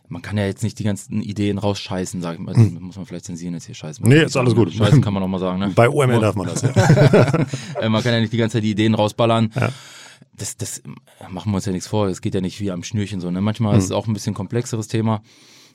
man 0.09 0.23
kann 0.23 0.37
ja 0.38 0.47
jetzt 0.47 0.62
nicht 0.62 0.79
die 0.79 0.85
ganzen 0.85 1.21
Ideen 1.21 1.59
rausscheißen, 1.59 2.23
sag 2.23 2.35
ich 2.35 2.41
mal. 2.41 2.55
Muss 2.57 2.95
man 2.97 3.07
vielleicht 3.07 3.25
zensieren 3.25 3.55
jetzt 3.55 3.67
hier 3.67 3.75
scheißen. 3.75 4.05
Mhm. 4.05 4.11
Nee, 4.12 4.23
ist 4.23 4.37
alles 4.37 4.55
gut. 4.55 4.73
Scheißen 4.73 5.00
kann 5.02 5.14
man 5.14 5.23
auch 5.25 5.29
mal 5.29 5.41
sagen, 5.41 5.59
ne? 5.59 5.73
Bei 5.75 5.88
OMR 5.88 6.21
darf 6.21 6.37
man 6.37 6.47
das, 6.47 6.62
ja. 6.62 6.71
Äh, 7.81 7.88
man 7.88 8.02
kann 8.05 8.12
ja 8.14 8.21
nicht 8.21 8.33
die 8.33 8.37
ganze 8.37 8.59
Zeit 8.59 8.64
die 8.64 8.71
Ideen 8.71 8.95
rausballern. 8.95 9.50
Ja. 9.59 9.71
Das, 10.37 10.57
das 10.57 10.79
äh, 10.79 10.83
machen 11.29 11.50
wir 11.50 11.57
uns 11.57 11.67
ja 11.67 11.73
nichts 11.73 11.88
vor. 11.88 12.07
Es 12.07 12.21
geht 12.21 12.35
ja 12.37 12.41
nicht 12.41 12.61
wie 12.61 12.71
am 12.71 12.85
Schnürchen 12.85 13.21
so. 13.21 13.31
Ne? 13.33 13.41
Manchmal 13.41 13.76
ist 13.76 13.85
es 13.85 13.91
auch 13.93 14.07
ein 14.07 14.12
bisschen 14.14 14.35
komplexeres 14.35 14.87
Thema. 14.87 15.23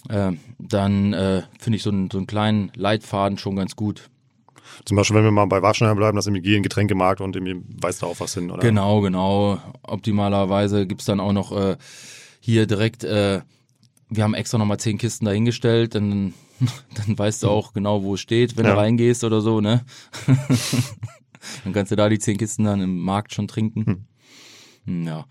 Äh, 0.10 0.32
dann 0.60 1.14
äh, 1.14 1.44
finde 1.60 1.78
ich 1.78 1.84
so 1.84 1.90
einen, 1.90 2.10
so 2.12 2.18
einen 2.18 2.28
kleinen 2.28 2.72
Leitfaden 2.76 3.38
schon 3.38 3.56
ganz 3.56 3.76
gut. 3.76 4.10
Zum 4.86 4.98
Beispiel, 4.98 5.16
wenn 5.18 5.24
wir 5.24 5.32
mal 5.32 5.46
bei 5.46 5.62
Warsteiner 5.62 5.96
bleiben, 5.96 6.16
dass 6.16 6.28
irgendwie 6.28 6.42
geh 6.44 6.50
in 6.50 6.56
den 6.58 6.64
Getränkemarkt 6.64 7.22
und 7.22 7.36
irgendwie 7.36 7.62
weißt 7.82 8.02
du 8.02 8.06
auch 8.08 8.20
was 8.20 8.34
hin, 8.34 8.52
oder? 8.52 8.62
Genau, 8.62 9.02
genau. 9.02 9.60
Optimalerweise 9.84 10.86
gibt's 10.86 11.06
dann 11.06 11.20
auch 11.20 11.32
noch 11.34 11.52
äh, 11.52 11.78
hier 12.40 12.68
direkt, 12.68 13.04
äh, 13.04 13.42
wir 14.10 14.24
haben 14.24 14.34
extra 14.34 14.58
nochmal 14.58 14.80
zehn 14.80 14.98
Kisten 14.98 15.26
dahingestellt, 15.26 15.96
dann, 15.96 16.34
dann 16.96 17.18
weißt 17.18 17.44
du 17.44 17.50
auch 17.50 17.74
genau, 17.74 18.04
wo 18.04 18.14
es 18.16 18.22
steht, 18.22 18.58
wenn 18.58 18.66
Ja. 18.66 18.74
du 18.74 18.78
reingehst 18.80 19.24
oder 19.24 19.42
so, 19.42 19.62
ne? 19.62 19.86
dann 21.64 21.74
kannst 21.74 21.92
du 21.92 21.96
da 21.96 22.10
die 22.10 22.20
zehn 22.20 22.38
Kisten 22.38 22.66
dann 22.66 22.82
im 22.82 23.00
Markt 23.00 23.34
schon 23.34 23.48
trinken. 23.48 24.08
Hm, 24.86 25.06
Ja. 25.08 25.26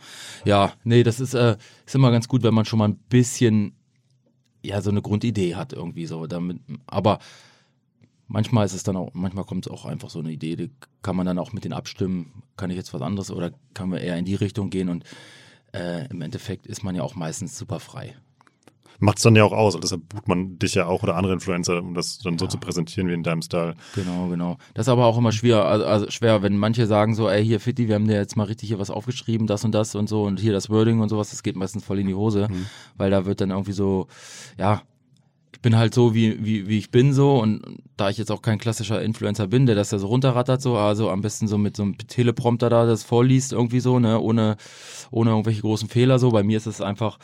Ja, 0.45 0.73
nee, 0.85 1.03
das 1.03 1.21
ist, 1.21 1.35
äh, 1.35 1.57
ist 1.85 1.95
immer 1.95 2.11
ganz 2.11 2.27
gut, 2.29 2.43
wenn 2.43 2.55
man 2.55 2.65
schon 2.65 2.79
mal 2.79 2.89
ein 2.89 2.97
bisschen 3.09 3.76
ja 4.67 4.81
so 4.83 4.91
eine 4.91 5.03
Grundidee 5.03 5.55
hat 5.55 5.73
irgendwie 5.73 6.07
so 6.07 6.27
damit 6.27 6.61
aber 6.87 7.19
manchmal 8.29 8.67
ist 8.67 8.75
es 8.75 8.83
dann 8.83 8.97
auch 8.97 9.11
manchmal 9.15 9.45
kommt 9.45 9.67
es 9.67 9.73
auch 9.73 9.85
einfach 9.85 10.11
so 10.11 10.19
eine 10.19 10.33
Idee 10.33 10.57
die 10.57 10.71
kann 11.03 11.17
man 11.17 11.27
dann 11.27 11.39
auch 11.39 11.53
mit 11.53 11.65
denen 11.65 11.75
abstimmen 11.75 12.43
kann 12.57 12.71
ich 12.71 12.77
jetzt 12.77 12.93
was 12.95 13.03
anderes 13.03 13.31
oder 13.31 13.53
kann 13.75 13.89
man 13.89 14.01
eher 14.01 14.17
in 14.17 14.25
die 14.25 14.35
Richtung 14.35 14.71
gehen 14.71 14.89
und 14.89 15.05
äh, 15.73 16.09
im 16.09 16.23
Endeffekt 16.23 16.67
ist 16.67 16.83
man 16.83 16.95
ja 16.95 17.03
auch 17.03 17.15
meistens 17.15 17.57
super 17.57 17.81
frei 17.81 18.17
Macht's 18.99 19.23
dann 19.23 19.37
ja 19.37 19.45
auch 19.45 19.53
aus. 19.53 19.75
Und 19.75 19.85
deshalb 19.85 20.09
bucht 20.09 20.29
man 20.29 20.59
dich 20.59 20.75
ja 20.75 20.87
auch 20.87 21.03
oder 21.03 21.17
andere 21.17 21.33
Influencer, 21.33 21.83
um 21.83 21.95
das 21.95 22.19
dann 22.19 22.39
so 22.39 22.47
zu 22.47 22.59
präsentieren 22.59 23.09
wie 23.09 23.15
in 23.15 23.23
deinem 23.23 23.43
Style. 23.43 23.75
genau 23.95 24.29
genau 24.29 24.57
das 24.75 24.87
ist 24.87 24.91
aber 24.91 25.07
auch 25.07 25.19
immer 25.19 25.33
schwer 25.33 25.65
also, 25.65 25.85
also 25.87 26.11
schwer 26.11 26.43
wenn 26.43 26.57
manche 26.57 26.87
sagen 26.87 27.15
so 27.15 27.29
ey 27.29 27.45
hier 27.45 27.61
Fitti 27.61 27.89
wir 27.89 27.95
haben 27.95 28.07
dir 28.07 28.15
jetzt 28.15 28.37
mal 28.37 28.45
richtig 28.45 28.69
hier 28.69 28.79
was 28.79 28.91
aufgeschrieben 28.91 29.47
das 29.47 29.65
und 29.65 29.73
das 29.73 29.95
und 29.95 30.09
so 30.09 30.25
und 30.25 30.41
hier 30.41 30.53
das 30.53 30.71
Wording 30.71 31.01
und 31.01 31.09
sowas 31.09 31.31
das 31.31 31.43
geht 31.43 31.57
meistens 31.57 31.85
voll 31.85 31.99
in 31.99 32.07
die 32.07 32.15
Hose 32.15 32.49
weil 32.97 33.11
da 33.11 33.27
wird 33.27 33.41
dann 33.41 33.51
irgendwie 33.51 33.73
so 33.73 34.07
ja 34.59 34.83
ich 35.57 35.63
bin 35.63 35.79
halt 35.79 35.95
so, 35.95 36.15
wie, 36.15 36.45
wie, 36.45 36.69
wie 36.69 36.77
ich 36.77 36.91
bin 36.91 37.15
so 37.15 37.41
und 37.41 37.63
da 37.97 38.11
ich 38.11 38.19
jetzt 38.19 38.31
auch 38.31 38.43
kein 38.43 38.59
klassischer 38.59 39.01
Influencer 39.01 39.47
bin, 39.47 39.65
der 39.65 39.75
das 39.75 39.89
da 39.89 39.99
so 39.99 40.07
runterrattert 40.07 40.61
so, 40.61 40.77
also 40.77 41.09
am 41.09 41.23
besten 41.23 41.49
so 41.49 41.57
mit 41.57 41.79
so 41.79 41.83
einem 41.83 41.97
Teleprompter 41.97 42.69
da 42.69 42.85
das 42.85 43.05
vorliest 43.05 43.55
irgendwie 43.55 43.81
so, 43.81 43.99
ne, 43.99 44.21
ohne, 44.21 44.59
ohne 45.11 45.31
irgendwelche 45.31 45.63
großen 45.63 45.89
Fehler 45.89 46.19
so. 46.19 46.31
Bei 46.31 46.43
mir 46.43 46.59
ist 46.59 46.67
es 46.67 46.83
einfach, 46.83 47.19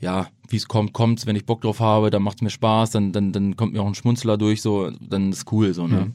ja, 0.00 0.28
wie 0.48 0.56
es 0.56 0.68
kommt, 0.68 0.92
kommt's, 0.92 1.26
wenn 1.26 1.36
ich 1.36 1.46
Bock 1.46 1.60
drauf 1.60 1.80
habe, 1.80 2.10
dann 2.10 2.22
macht's 2.22 2.42
mir 2.42 2.50
Spaß, 2.50 2.90
dann, 2.90 3.12
dann, 3.12 3.32
dann 3.32 3.56
kommt 3.56 3.72
mir 3.72 3.82
auch 3.82 3.86
ein 3.86 3.94
Schmunzler 3.94 4.38
durch, 4.38 4.62
so, 4.62 4.90
dann 5.00 5.32
ist 5.32 5.50
cool 5.52 5.74
so, 5.74 5.86
ne. 5.86 6.12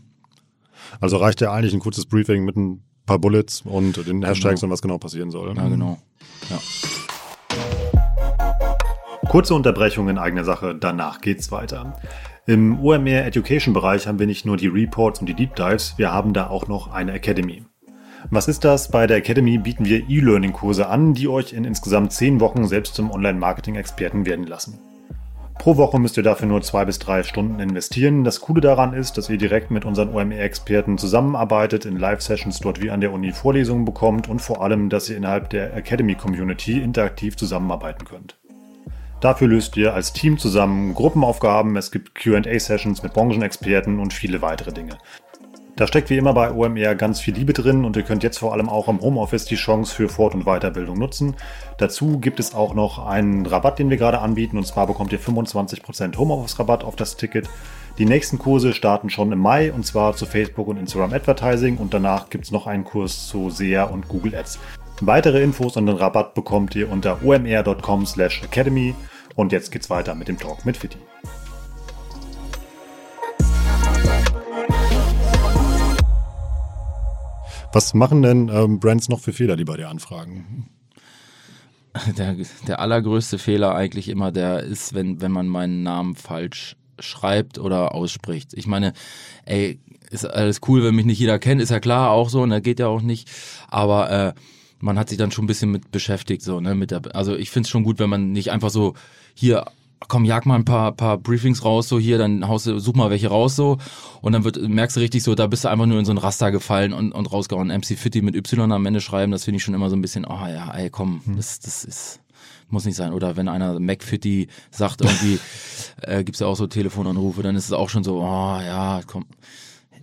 Also 1.00 1.18
reicht 1.18 1.42
ja 1.42 1.52
eigentlich 1.52 1.74
ein 1.74 1.80
kurzes 1.80 2.06
Briefing 2.06 2.44
mit 2.46 2.56
ein 2.56 2.84
paar 3.06 3.20
Bullets 3.20 3.62
und 3.62 4.06
den 4.08 4.24
Hashtags 4.26 4.64
und 4.64 4.70
was 4.70 4.82
genau 4.82 4.98
passieren 4.98 5.32
soll. 5.32 5.56
Ja, 5.56 5.68
genau. 5.68 5.98
Ja. 6.50 6.60
Kurze 9.30 9.56
Unterbrechung 9.56 10.10
in 10.10 10.18
eigener 10.18 10.44
Sache, 10.44 10.76
danach 10.76 11.22
geht's 11.22 11.52
weiter. 11.52 11.98
Im 12.46 12.80
OMR 12.84 13.26
Education 13.26 13.74
Bereich 13.74 14.06
haben 14.06 14.20
wir 14.20 14.28
nicht 14.28 14.46
nur 14.46 14.58
die 14.58 14.68
Reports 14.68 15.22
und 15.22 15.28
die 15.28 15.34
Deep 15.34 15.56
Dives, 15.56 15.98
wir 15.98 16.12
haben 16.12 16.34
da 16.34 16.48
auch 16.48 16.68
noch 16.68 16.92
eine 16.92 17.14
Academy. 17.14 17.64
Was 18.30 18.48
ist 18.48 18.64
das? 18.64 18.90
Bei 18.90 19.08
der 19.08 19.18
Academy 19.18 19.58
bieten 19.58 19.86
wir 19.86 20.10
E-Learning-Kurse 20.10 20.88
an, 20.88 21.14
die 21.14 21.28
euch 21.28 21.54
in 21.54 21.66
insgesamt 21.66 22.12
10 22.14 22.40
Wochen 22.40 22.68
selbst 22.68 22.96
zum 22.96 23.12
Online-Marketing-Experten 23.12 24.26
werden 24.26 24.48
lassen. 24.48 24.80
Pro 25.60 25.78
Woche 25.78 26.00
müsst 26.00 26.18
ihr 26.18 26.24
dafür 26.24 26.48
nur 26.48 26.62
zwei 26.62 26.84
bis 26.84 27.00
drei 27.00 27.24
Stunden 27.24 27.60
investieren. 27.60 28.24
Das 28.24 28.42
Coole 28.42 28.60
daran 28.60 28.94
ist, 28.94 29.18
dass 29.18 29.30
ihr 29.30 29.38
direkt 29.38 29.72
mit 29.72 29.86
unseren 29.86 30.14
OMR-Experten 30.14 30.98
zusammenarbeitet, 30.98 31.86
in 31.86 31.98
Live-Sessions 31.98 32.60
dort 32.60 32.82
wie 32.82 32.92
an 32.92 33.02
der 33.02 33.14
Uni 33.14 33.32
Vorlesungen 33.32 33.86
bekommt 33.86 34.28
und 34.28 34.42
vor 34.42 34.62
allem, 34.62 34.90
dass 34.90 35.10
ihr 35.10 35.18
innerhalb 35.18 35.50
der 35.52 35.74
Academy-Community 35.76 36.82
interaktiv 36.82 37.38
zusammenarbeiten 37.38 38.06
könnt. 38.06 38.38
Dafür 39.22 39.48
löst 39.48 39.78
ihr 39.78 39.94
als 39.94 40.12
Team 40.12 40.38
zusammen 40.38 40.94
Gruppenaufgaben, 40.96 41.78
es 41.78 41.92
gibt 41.92 42.14
QA-Sessions 42.16 43.04
mit 43.04 43.14
Branchenexperten 43.14 44.00
und 44.00 44.12
viele 44.12 44.42
weitere 44.42 44.74
Dinge. 44.74 44.98
Da 45.76 45.88
steckt 45.88 46.12
wie 46.12 46.18
immer 46.18 46.34
bei 46.34 46.52
OMR 46.52 46.94
ganz 46.94 47.20
viel 47.20 47.34
Liebe 47.34 47.52
drin 47.52 47.84
und 47.84 47.98
ihr 47.98 48.04
könnt 48.04 48.22
jetzt 48.22 48.38
vor 48.38 48.54
allem 48.54 48.70
auch 48.70 48.88
im 48.88 49.02
Homeoffice 49.02 49.46
die 49.46 49.56
Chance 49.56 49.96
für 49.96 50.08
Fort- 50.08 50.36
und 50.36 50.46
Weiterbildung 50.46 51.00
nutzen. 51.00 51.36
Dazu 51.80 52.20
gibt 52.20 52.40
es 52.40 52.54
auch 52.54 52.76
noch 52.76 53.04
einen 53.04 53.48
Rabatt, 53.48 53.80
den 53.80 53.90
wir 53.90 53.98
gerade 53.98 54.20
anbieten 54.20 54.58
und 54.58 54.68
zwar 54.68 54.86
bekommt 54.86 55.12
ihr 55.14 55.20
25% 55.20 56.16
Homeoffice-Rabatt 56.16 56.84
auf 56.84 56.96
das 56.96 57.18
Ticket. 57.18 57.50
Die 57.98 58.06
nächsten 58.06 58.38
Kurse 58.38 58.74
starten 58.74 59.10
schon 59.10 59.32
im 59.32 59.40
Mai 59.40 59.74
und 59.74 59.84
zwar 59.84 60.16
zu 60.16 60.28
Facebook 60.28 60.68
und 60.68 60.78
Instagram 60.78 61.14
Advertising 61.14 61.78
und 61.78 61.92
danach 61.92 62.30
gibt 62.30 62.46
es 62.46 62.52
noch 62.52 62.68
einen 62.68 62.84
Kurs 62.84 63.28
zu 63.28 63.50
SEA 63.50 63.86
und 63.86 64.08
Google 64.08 64.36
Ads. 64.36 64.60
Weitere 65.02 65.42
Infos 65.42 65.76
und 65.76 65.88
den 65.88 65.96
Rabatt 65.96 66.36
bekommt 66.36 66.76
ihr 66.76 66.92
unter 66.92 67.24
omr.com 67.24 68.06
slash 68.06 68.44
academy 68.44 68.94
und 69.36 69.52
jetzt 69.52 69.72
geht's 69.72 69.90
weiter 69.90 70.14
mit 70.14 70.28
dem 70.28 70.38
Talk 70.38 70.66
mit 70.66 70.78
Fitti. 70.78 71.00
Was 77.74 77.96
machen 77.96 78.22
denn 78.22 78.50
ähm, 78.54 78.80
Brands 78.80 79.10
noch 79.10 79.20
für 79.20 79.34
Fehler, 79.34 79.56
die 79.56 79.66
bei 79.66 79.78
dir 79.78 79.90
anfragen? 79.90 80.70
Der, 82.18 82.36
der 82.68 82.80
allergrößte 82.80 83.38
Fehler 83.38 83.76
eigentlich 83.76 84.10
immer 84.10 84.32
der 84.32 84.62
ist, 84.62 84.94
wenn, 84.94 85.22
wenn 85.22 85.32
man 85.32 85.48
meinen 85.48 85.84
Namen 85.84 86.16
falsch 86.16 86.76
schreibt 87.00 87.60
oder 87.60 87.94
ausspricht. 87.94 88.54
Ich 88.54 88.66
meine, 88.66 88.94
ey, 89.46 89.80
ist 90.10 90.26
alles 90.26 90.62
cool, 90.68 90.84
wenn 90.84 90.96
mich 90.96 91.06
nicht 91.06 91.20
jeder 91.20 91.40
kennt, 91.40 91.62
ist 91.62 91.70
ja 91.70 91.80
klar 91.80 92.12
auch 92.12 92.30
so, 92.30 92.42
und 92.42 92.52
da 92.52 92.60
geht 92.60 92.80
ja 92.80 92.88
auch 92.88 93.02
nicht. 93.02 93.30
Aber 93.68 94.10
äh, 94.10 94.34
man 94.80 94.98
hat 94.98 95.10
sich 95.10 95.18
dann 95.18 95.32
schon 95.32 95.46
ein 95.46 95.48
bisschen 95.48 95.72
mit 95.72 95.92
beschäftigt, 95.92 96.42
so, 96.42 96.60
ne, 96.60 96.76
mit 96.76 96.92
der, 96.92 97.02
also 97.16 97.36
ich 97.36 97.52
find's 97.52 97.70
schon 97.70 97.84
gut, 97.84 98.00
wenn 98.00 98.10
man 98.10 98.32
nicht 98.32 98.52
einfach 98.52 98.70
so 98.70 98.94
hier, 99.34 99.66
komm, 100.08 100.26
jag 100.26 100.46
mal 100.46 100.56
ein 100.56 100.66
paar, 100.66 100.92
paar 100.92 101.18
Briefings 101.18 101.64
raus, 101.64 101.90
so 101.90 102.00
hier, 102.00 102.18
dann 102.18 102.48
haust 102.48 102.68
du, 102.68 102.80
such 102.80 102.96
mal 102.96 103.10
welche 103.10 103.28
raus, 103.28 103.56
so, 103.56 103.78
und 104.22 104.34
dann 104.34 104.44
wird, 104.44 104.62
merkst 104.62 104.98
du 104.98 105.02
richtig 105.02 105.24
so, 105.24 105.36
da 105.36 105.48
bist 105.48 105.64
du 105.64 105.70
einfach 105.70 105.86
nur 105.86 106.00
in 106.00 106.06
so 106.06 106.12
ein 106.12 106.18
Raster 106.18 106.52
gefallen 106.52 106.94
und, 106.94 107.12
und 107.12 107.32
rausgehauen. 107.32 107.68
MC 107.68 107.98
Fitty 107.98 108.22
mit 108.22 108.36
Y 108.36 108.72
am 108.72 108.86
Ende 108.86 109.02
schreiben, 109.02 109.32
das 109.32 109.44
finde 109.44 109.58
ich 109.58 109.64
schon 109.64 109.74
immer 109.74 109.90
so 109.90 109.96
ein 109.96 110.02
bisschen, 110.02 110.26
oh 110.26 110.48
ja, 110.48 110.74
ey, 110.74 110.90
komm, 110.90 111.22
das, 111.36 111.60
das 111.60 111.84
ist, 111.84 112.20
muss 112.70 112.86
nicht 112.86 112.96
sein. 112.96 113.14
Oder 113.14 113.36
wenn 113.38 113.48
einer 113.48 113.80
McFitty 113.80 114.48
sagt 114.72 115.02
irgendwie, 115.02 115.40
äh, 116.02 116.24
gibt's 116.24 116.40
ja 116.40 116.48
auch 116.48 116.56
so 116.56 116.68
Telefonanrufe, 116.68 117.44
dann 117.44 117.56
ist 117.56 117.66
es 117.66 117.74
auch 117.74 117.90
schon 117.90 118.04
so, 118.04 118.22
oh 118.22 118.60
ja, 118.60 119.02
komm. 119.06 119.26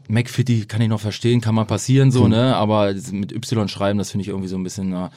McFitty 0.08 0.66
kann 0.66 0.80
ich 0.80 0.88
noch 0.88 1.00
verstehen, 1.00 1.40
kann 1.40 1.54
mal 1.54 1.64
passieren 1.64 2.10
so, 2.10 2.26
ne? 2.26 2.56
Aber 2.56 2.92
mit 3.12 3.32
Y 3.32 3.68
schreiben, 3.68 3.98
das 3.98 4.10
finde 4.10 4.22
ich 4.22 4.28
irgendwie 4.28 4.48
so 4.48 4.56
ein 4.56 4.64
bisschen, 4.64 4.90
na, 4.90 5.10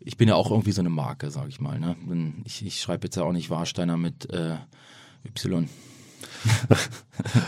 ich 0.00 0.16
bin 0.16 0.28
ja 0.28 0.34
auch 0.34 0.50
irgendwie 0.50 0.72
so 0.72 0.80
eine 0.80 0.90
Marke, 0.90 1.30
sag 1.30 1.48
ich 1.48 1.60
mal, 1.60 1.78
ne? 1.78 1.96
Ich, 2.44 2.64
ich 2.64 2.80
schreibe 2.80 3.06
jetzt 3.06 3.16
ja 3.16 3.24
auch 3.24 3.32
nicht 3.32 3.50
Warsteiner 3.50 3.96
mit 3.96 4.30
äh, 4.32 4.56
Y. 5.26 5.68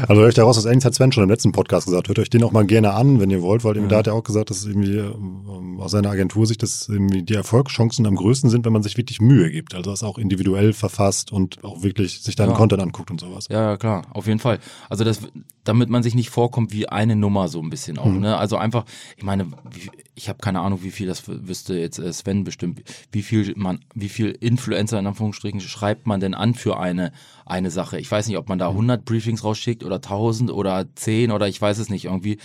Also 0.09 0.21
höre 0.21 0.29
ich 0.29 0.35
daraus, 0.35 0.57
dass 0.57 0.67
eigentlich 0.67 0.85
hat 0.85 0.95
Sven 0.95 1.13
schon 1.13 1.23
im 1.23 1.31
letzten 1.31 1.53
Podcast 1.53 1.87
gesagt, 1.87 2.09
hört 2.09 2.19
euch 2.19 2.31
den 2.31 2.43
auch 2.43 2.51
mal 2.51 2.67
gerne 2.67 2.93
an, 2.93 3.21
wenn 3.21 3.31
ihr 3.31 3.41
wollt, 3.43 3.63
weil 3.63 3.75
da 3.89 3.99
hat 3.99 4.07
er 4.09 4.15
auch 4.15 4.25
gesagt, 4.25 4.51
dass 4.51 4.65
irgendwie 4.65 4.97
ähm, 4.97 5.79
aus 5.81 5.93
seiner 5.93 6.11
Agentursicht, 6.11 6.63
dass 6.63 6.89
irgendwie 6.89 7.23
die 7.23 7.35
Erfolgschancen 7.35 8.07
am 8.07 8.17
größten 8.17 8.51
sind, 8.51 8.65
wenn 8.65 8.73
man 8.73 8.83
sich 8.83 8.97
wirklich 8.97 9.21
Mühe 9.21 9.51
gibt. 9.51 9.75
Also 9.75 9.91
das 9.91 10.03
auch 10.03 10.19
individuell 10.19 10.73
verfasst 10.73 11.31
und 11.33 11.63
auch 11.65 11.83
wirklich 11.83 12.21
sich 12.23 12.35
deinen 12.37 12.51
Ja. 12.51 12.57
Content 12.57 12.83
anguckt 12.83 13.11
und 13.11 13.21
sowas. 13.21 13.47
Ja, 13.49 13.63
ja, 13.71 13.77
klar, 13.77 14.03
auf 14.11 14.27
jeden 14.27 14.41
Fall. 14.41 14.59
Also 14.89 15.05
das, 15.05 15.21
damit 15.63 15.89
man 15.89 16.03
sich 16.03 16.15
nicht 16.15 16.31
vorkommt 16.31 16.73
wie 16.73 16.89
eine 16.89 17.15
Nummer 17.15 17.49
so 17.49 17.61
ein 17.61 17.71
bisschen 17.71 17.99
auch. 17.99 18.07
Ne? 18.07 18.37
Also 18.37 18.57
einfach, 18.57 18.85
ich 19.17 19.23
meine, 19.23 19.47
wie, 19.73 19.91
ich 20.21 20.29
habe 20.29 20.39
keine 20.39 20.61
Ahnung, 20.61 20.83
wie 20.83 20.91
viel 20.91 21.07
das 21.07 21.23
wüsste 21.27 21.75
jetzt 21.79 21.99
äh, 21.99 22.13
Sven 22.13 22.45
bestimmt, 22.45 22.83
wie 23.11 23.23
viel 23.23 23.55
man, 23.57 23.81
wie 23.95 24.11
viel 24.11 24.31
Influencer 24.33 24.99
in 24.99 25.07
Anführungsstrichen 25.07 25.61
schreibt 25.61 26.07
man 26.07 26.21
denn 26.21 26.35
an 26.35 26.55
für 26.55 26.79
eine 26.79 27.13
eine 27.47 27.71
Sache. 27.71 27.99
Ich 27.99 28.11
weiß 28.11 28.29
nicht, 28.29 28.37
ob 28.37 28.49
man 28.49 28.59
da 28.59 28.69
100 28.69 29.05
Briefings 29.05 29.45
rausschickt 29.45 29.83
oder 29.83 29.97
1000 29.97 30.51
oder 30.51 30.87
10 30.95 31.33
oder 31.33 31.49
ich 31.49 31.61
weiß 31.61 31.79
es 31.79 31.89
nicht 31.89 32.05
irgendwie. 32.05 32.39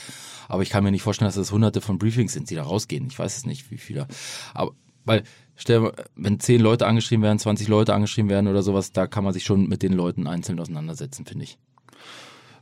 Aber 0.48 0.63
ich 0.63 0.70
kann 0.70 0.84
mir 0.84 0.91
nicht 0.91 1.03
vorstellen, 1.03 1.27
dass 1.27 1.36
das 1.36 1.51
hunderte 1.51 1.82
von 1.82 1.98
Briefings 1.98 2.32
sind, 2.32 2.50
die 2.50 2.55
da 2.55 2.63
rausgehen. 2.63 3.08
Ich 3.08 3.20
weiß 3.20 3.36
es 3.36 3.46
nicht, 3.46 3.70
wie 3.72 3.77
viele. 3.77 4.08
Aber 4.53 4.72
weil 5.03 5.24
stell, 5.55 5.91
wenn 6.15 6.39
10 6.39 6.62
Leute 6.62 6.88
angeschrieben 6.88 7.24
werden, 7.24 7.39
20 7.39 7.67
Leute 7.67 7.94
angeschrieben 7.94 8.29
werden 8.29 8.48
oder 8.48 8.63
sowas, 8.63 8.94
da 8.94 9.05
kann 9.05 9.25
man 9.25 9.34
sich 9.34 9.44
schon 9.44 9.67
mit 9.67 9.84
den 9.84 9.94
Leuten 9.94 10.27
einzeln 10.27 10.60
auseinandersetzen, 10.60 11.25
finde 11.25 11.44
ich. 11.44 11.58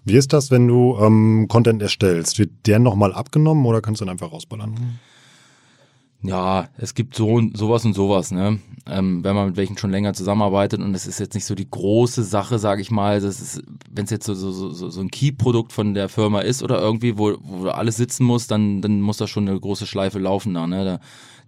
Wie 0.06 0.16
ist 0.16 0.34
das, 0.34 0.52
wenn 0.52 0.68
du 0.68 0.98
ähm, 1.00 1.48
Content 1.48 1.82
erstellst? 1.82 2.38
Wird 2.38 2.52
der 2.66 2.80
nochmal 2.80 3.14
abgenommen 3.14 3.66
oder 3.66 3.82
kannst 3.82 4.02
du 4.02 4.06
den 4.06 4.12
einfach 4.12 4.32
rausballern? 4.32 5.00
Ja, 6.26 6.70
es 6.78 6.94
gibt 6.94 7.16
so 7.16 7.42
sowas 7.54 7.84
und 7.84 7.94
sowas, 7.94 8.32
ne? 8.32 8.60
Ähm, 8.86 9.24
wenn 9.26 9.36
man 9.36 9.48
mit 9.48 9.58
welchen 9.58 9.78
schon 9.78 9.92
länger 9.92 10.14
zusammenarbeitet 10.14 10.80
und 10.80 10.96
es 10.96 11.06
ist 11.06 11.20
jetzt 11.20 11.34
nicht 11.34 11.46
so 11.46 11.54
die 11.54 11.70
große 11.70 12.24
Sache, 12.24 12.60
sage 12.60 12.82
ich 12.82 12.92
mal, 12.92 13.20
das 13.20 13.42
ist, 13.42 13.64
wenn 13.92 14.06
es 14.06 14.12
jetzt 14.12 14.26
so, 14.26 14.34
so, 14.34 14.52
so, 14.52 14.90
so 14.90 15.02
ein 15.02 15.12
Key-Produkt 15.12 15.74
von 15.74 15.94
der 15.94 16.08
Firma 16.08 16.40
ist 16.40 16.64
oder 16.64 16.80
irgendwie, 16.80 17.18
wo, 17.18 17.38
wo 17.42 17.68
alles 17.68 17.98
sitzen 17.98 18.24
muss, 18.26 18.48
dann, 18.48 18.82
dann 18.82 19.02
muss 19.02 19.18
da 19.18 19.28
schon 19.28 19.48
eine 19.48 19.60
große 19.60 19.86
Schleife 19.86 20.20
laufen 20.20 20.54
da, 20.54 20.66
ne? 20.66 20.86
Da, 20.86 21.00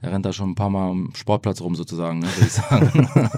der 0.01 0.11
rennt 0.11 0.25
da 0.25 0.33
schon 0.33 0.51
ein 0.51 0.55
paar 0.55 0.69
Mal 0.69 0.89
am 0.89 1.11
Sportplatz 1.15 1.61
rum 1.61 1.75
sozusagen, 1.75 2.19
ne, 2.19 2.27
würde 2.35 2.47
ich 2.47 2.53
sagen. 2.53 3.29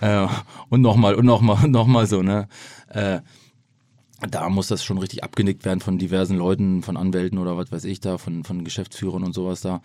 äh, 0.00 0.26
und 0.70 0.80
nochmal, 0.80 1.14
und 1.14 1.26
nochmal, 1.26 1.64
und 1.64 1.70
nochmal 1.72 2.06
so, 2.06 2.22
ne? 2.22 2.48
Äh, 2.88 3.20
da 4.28 4.48
muss 4.48 4.68
das 4.68 4.84
schon 4.84 4.98
richtig 4.98 5.24
abgenickt 5.24 5.64
werden 5.64 5.80
von 5.80 5.98
diversen 5.98 6.36
Leuten, 6.36 6.82
von 6.82 6.96
Anwälten 6.96 7.38
oder 7.38 7.56
was 7.56 7.72
weiß 7.72 7.84
ich 7.84 8.00
da, 8.00 8.18
von, 8.18 8.44
von 8.44 8.64
Geschäftsführern 8.64 9.24
und 9.24 9.34
sowas 9.34 9.60
da. 9.60 9.82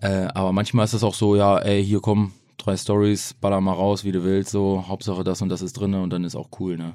Äh, 0.00 0.28
aber 0.34 0.52
manchmal 0.52 0.84
ist 0.84 0.94
das 0.94 1.04
auch 1.04 1.14
so, 1.14 1.36
ja, 1.36 1.58
ey, 1.58 1.84
hier 1.84 2.00
komm, 2.00 2.32
drei 2.56 2.76
Stories, 2.76 3.34
baller 3.34 3.60
mal 3.60 3.72
raus, 3.72 4.04
wie 4.04 4.12
du 4.12 4.24
willst, 4.24 4.50
so, 4.50 4.84
Hauptsache 4.88 5.24
das 5.24 5.42
und 5.42 5.48
das 5.48 5.62
ist 5.62 5.74
drinne 5.74 6.02
und 6.02 6.10
dann 6.10 6.24
ist 6.24 6.36
auch 6.36 6.48
cool, 6.60 6.76
ne? 6.76 6.94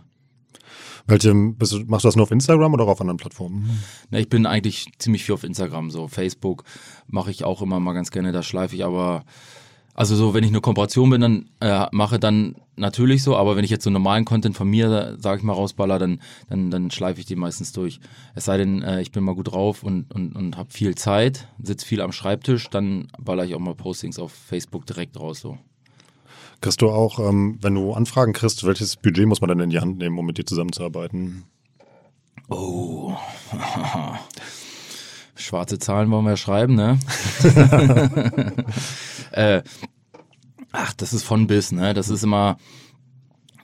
Welche, 1.06 1.34
bist 1.34 1.74
du, 1.74 1.80
machst 1.86 2.06
du 2.06 2.08
das 2.08 2.16
nur 2.16 2.24
auf 2.24 2.32
Instagram 2.32 2.74
oder 2.74 2.86
auch 2.86 2.90
auf 2.90 3.02
anderen 3.02 3.18
Plattformen? 3.18 3.84
Na, 4.10 4.20
ich 4.20 4.30
bin 4.30 4.46
eigentlich 4.46 4.88
ziemlich 5.00 5.26
viel 5.26 5.36
auf 5.36 5.44
Instagram, 5.44 5.92
so 5.92 6.08
Facebook 6.08 6.64
mache 7.08 7.32
ich 7.32 7.44
auch 7.44 7.62
immer 7.62 7.80
mal 7.80 7.94
ganz 7.94 8.12
gerne, 8.12 8.32
da 8.32 8.42
schleife 8.42 8.76
ich 8.76 8.86
aber 8.86 9.26
also 9.96 10.16
so, 10.16 10.34
wenn 10.34 10.44
ich 10.44 10.50
eine 10.50 10.62
Kooperation 10.62 11.10
bin, 11.12 11.22
dann 11.22 11.50
äh, 11.60 11.86
mache 11.92 12.20
dann 12.20 12.56
natürlich 12.76 13.22
so, 13.22 13.38
aber 13.38 13.56
wenn 13.56 13.64
ich 13.64 13.70
jetzt 13.70 13.84
so 13.84 13.92
normalen 13.92 14.26
Content 14.26 14.58
von 14.58 14.68
mir, 14.68 15.16
sage 15.20 15.38
ich 15.38 15.44
mal, 15.44 15.54
rausballer, 15.54 16.00
dann, 16.00 16.20
dann, 16.50 16.72
dann 16.72 16.90
schleife 16.90 17.20
ich 17.20 17.28
die 17.28 17.36
meistens 17.36 17.74
durch. 17.74 18.00
Es 18.34 18.46
sei 18.46 18.58
denn, 18.58 18.82
äh, 18.82 19.02
ich 19.02 19.12
bin 19.12 19.24
mal 19.24 19.36
gut 19.36 19.52
drauf 19.52 19.84
und, 19.84 20.12
und, 20.12 20.36
und 20.36 20.58
habe 20.58 20.72
viel 20.72 20.96
Zeit, 20.96 21.48
sitze 21.62 21.86
viel 21.86 22.02
am 22.02 22.12
Schreibtisch, 22.12 22.70
dann 22.70 23.08
baller 23.20 23.46
ich 23.46 23.54
auch 23.54 23.60
mal 23.60 23.76
Postings 23.76 24.18
auf 24.18 24.32
Facebook 24.32 24.88
direkt 24.88 25.20
raus 25.20 25.40
so. 25.42 25.60
Kriegst 26.62 26.82
du 26.82 26.90
auch, 26.90 27.20
ähm, 27.20 27.60
wenn 27.62 27.76
du 27.76 27.94
Anfragen 27.94 28.34
kriegst, 28.34 28.66
welches 28.66 28.96
Budget 28.96 29.28
muss 29.28 29.42
man 29.42 29.50
dann 29.50 29.60
in 29.60 29.70
die 29.70 29.80
Hand 29.80 30.00
nehmen, 30.00 30.18
um 30.18 30.26
mit 30.26 30.38
dir 30.40 30.46
zusammenzuarbeiten? 30.46 31.44
Oh. 32.50 33.14
Schwarze 35.36 35.78
Zahlen 35.78 36.10
wollen 36.10 36.26
wir 36.26 36.38
schreiben, 36.38 36.76
ne? 36.76 37.00
äh, 39.34 39.64
ach, 40.72 40.94
das 40.94 41.14
ist 41.14 41.24
von 41.24 41.48
bis, 41.48 41.72
ne? 41.72 41.94
Das 41.94 42.10
ist 42.10 42.24
immer, 42.24 42.58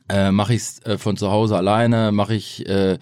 äh, 0.09 0.31
mache 0.31 0.53
ich 0.53 0.85
äh, 0.85 0.97
von 0.97 1.17
zu 1.17 1.31
Hause 1.31 1.57
alleine, 1.57 2.11
mache 2.11 2.35
ich, 2.35 2.67
äh, 2.67 2.97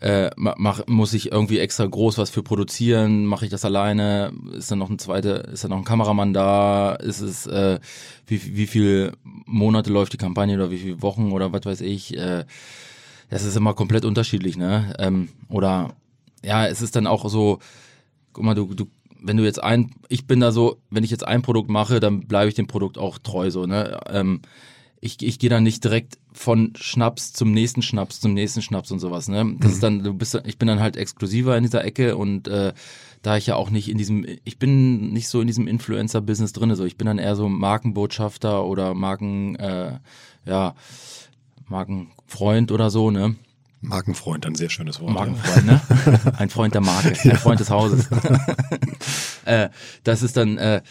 äh, 0.00 0.30
mach, 0.36 0.86
muss 0.86 1.12
ich 1.12 1.30
irgendwie 1.30 1.58
extra 1.58 1.84
groß 1.84 2.16
was 2.18 2.30
für 2.30 2.42
produzieren, 2.42 3.26
mache 3.26 3.44
ich 3.44 3.50
das 3.50 3.64
alleine, 3.64 4.32
ist 4.52 4.70
dann 4.70 4.78
noch 4.78 4.88
ein 4.88 4.98
zweiter, 4.98 5.46
ist 5.48 5.64
dann 5.64 5.70
noch 5.70 5.78
ein 5.78 5.84
Kameramann 5.84 6.32
da, 6.32 6.94
ist 6.94 7.20
es, 7.20 7.46
äh, 7.46 7.78
wie, 8.26 8.56
wie 8.56 8.66
viele 8.66 9.12
Monate 9.22 9.92
läuft 9.92 10.14
die 10.14 10.18
Kampagne 10.18 10.54
oder 10.54 10.70
wie 10.70 10.78
viele 10.78 11.02
Wochen 11.02 11.32
oder 11.32 11.52
was 11.52 11.64
weiß 11.66 11.80
ich, 11.82 12.16
äh, 12.16 12.44
das 13.28 13.44
ist 13.44 13.56
immer 13.56 13.74
komplett 13.74 14.04
unterschiedlich, 14.04 14.56
ne? 14.56 14.94
Ähm, 14.98 15.28
oder 15.48 15.94
ja, 16.42 16.66
es 16.66 16.82
ist 16.82 16.96
dann 16.96 17.06
auch 17.06 17.28
so, 17.28 17.58
guck 18.32 18.44
mal, 18.44 18.54
du, 18.54 18.74
du, 18.74 18.86
wenn 19.22 19.36
du 19.36 19.44
jetzt 19.44 19.62
ein, 19.62 19.92
ich 20.08 20.26
bin 20.26 20.40
da 20.40 20.52
so, 20.52 20.78
wenn 20.90 21.04
ich 21.04 21.10
jetzt 21.10 21.26
ein 21.26 21.42
Produkt 21.42 21.70
mache, 21.70 22.00
dann 22.00 22.26
bleibe 22.26 22.48
ich 22.48 22.54
dem 22.54 22.66
Produkt 22.66 22.98
auch 22.98 23.18
treu, 23.18 23.50
so, 23.50 23.66
ne? 23.66 24.00
Ähm, 24.08 24.40
ich, 25.02 25.22
ich 25.22 25.38
gehe 25.38 25.48
dann 25.48 25.62
nicht 25.62 25.82
direkt 25.82 26.18
von 26.32 26.72
Schnaps 26.76 27.32
zum 27.32 27.52
nächsten 27.52 27.80
Schnaps 27.80 28.20
zum 28.20 28.34
nächsten 28.34 28.60
Schnaps 28.60 28.90
und 28.90 28.98
sowas, 28.98 29.28
ne? 29.28 29.56
Das 29.58 29.68
mhm. 29.68 29.74
ist 29.74 29.82
dann, 29.82 30.02
du 30.02 30.14
bist, 30.14 30.40
ich 30.44 30.58
bin 30.58 30.68
dann 30.68 30.80
halt 30.80 30.96
exklusiver 30.96 31.56
in 31.56 31.62
dieser 31.62 31.84
Ecke 31.84 32.16
und 32.16 32.48
äh, 32.48 32.72
da 33.22 33.36
ich 33.36 33.46
ja 33.46 33.56
auch 33.56 33.70
nicht 33.70 33.88
in 33.90 33.98
diesem, 33.98 34.26
ich 34.44 34.58
bin 34.58 35.12
nicht 35.12 35.28
so 35.28 35.40
in 35.40 35.46
diesem 35.46 35.66
Influencer-Business 35.66 36.52
drin, 36.52 36.74
so 36.74 36.84
ich 36.84 36.96
bin 36.96 37.06
dann 37.06 37.18
eher 37.18 37.36
so 37.36 37.48
Markenbotschafter 37.48 38.64
oder 38.64 38.94
Marken, 38.94 39.56
äh, 39.56 39.98
ja, 40.46 40.74
Markenfreund 41.68 42.72
oder 42.72 42.90
so, 42.90 43.10
ne? 43.10 43.36
Markenfreund, 43.80 44.44
ein 44.46 44.54
sehr 44.54 44.68
schönes 44.68 45.00
Wort. 45.00 45.12
Markenfreund, 45.12 45.66
ne? 45.66 45.80
Ein 46.36 46.50
Freund 46.50 46.74
der 46.74 46.82
Marke, 46.82 47.16
ein 47.30 47.36
Freund 47.38 47.60
des 47.60 47.70
Hauses. 47.70 48.08
äh, 49.46 49.70
das 50.04 50.22
ist 50.22 50.36
dann, 50.36 50.58
äh, 50.58 50.82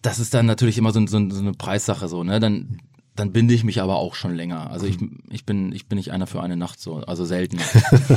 das 0.00 0.18
ist 0.20 0.32
dann 0.34 0.46
natürlich 0.46 0.78
immer 0.78 0.92
so, 0.92 1.04
so, 1.06 1.30
so, 1.30 1.40
eine 1.40 1.52
Preissache 1.52 2.08
so, 2.08 2.22
ne? 2.22 2.38
Dann, 2.38 2.78
dann 3.16 3.32
binde 3.32 3.54
ich 3.54 3.64
mich 3.64 3.82
aber 3.82 3.96
auch 3.96 4.14
schon 4.14 4.34
länger. 4.34 4.70
Also 4.70 4.86
ich, 4.86 4.98
ich 5.28 5.44
bin, 5.44 5.72
ich 5.72 5.86
bin 5.86 5.96
nicht 5.96 6.12
einer 6.12 6.26
für 6.26 6.40
eine 6.40 6.56
Nacht 6.56 6.80
so, 6.80 6.96
also 6.98 7.24
selten. 7.24 7.58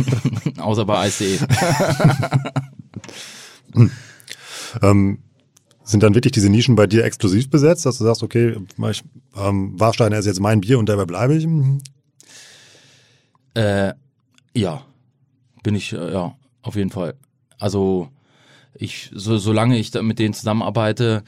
Außer 0.58 0.86
bei 0.86 1.08
ICE. 1.08 1.40
ähm, 4.82 5.20
sind 5.84 6.04
dann 6.04 6.16
wirklich 6.16 6.34
diese 6.34 6.50
Nischen 6.50 6.76
bei 6.76 6.88
dir 6.88 7.04
exklusiv 7.04 7.50
besetzt, 7.50 7.86
dass 7.86 7.98
du 7.98 8.04
sagst, 8.04 8.24
okay, 8.24 8.56
ich, 8.90 9.04
ähm, 9.36 9.80
Warsteiner 9.80 10.18
ist 10.18 10.28
jetzt 10.28 10.40
mein 10.40 10.62
Bier 10.62 10.80
und 10.80 10.88
dabei 10.88 11.06
bleibe 11.06 11.36
ich? 11.36 11.48
Äh, 13.56 13.94
ja, 14.54 14.86
bin 15.64 15.76
ich, 15.76 15.94
äh, 15.94 16.14
ja, 16.14 16.36
auf 16.62 16.76
jeden 16.76 16.92
Fall. 16.92 17.16
Also 17.58 18.10
ich, 18.74 19.12
so, 19.14 19.38
solange 19.38 19.78
ich 19.78 19.92
da 19.92 20.02
mit 20.02 20.20
denen 20.20 20.34
zusammenarbeite, 20.34 21.24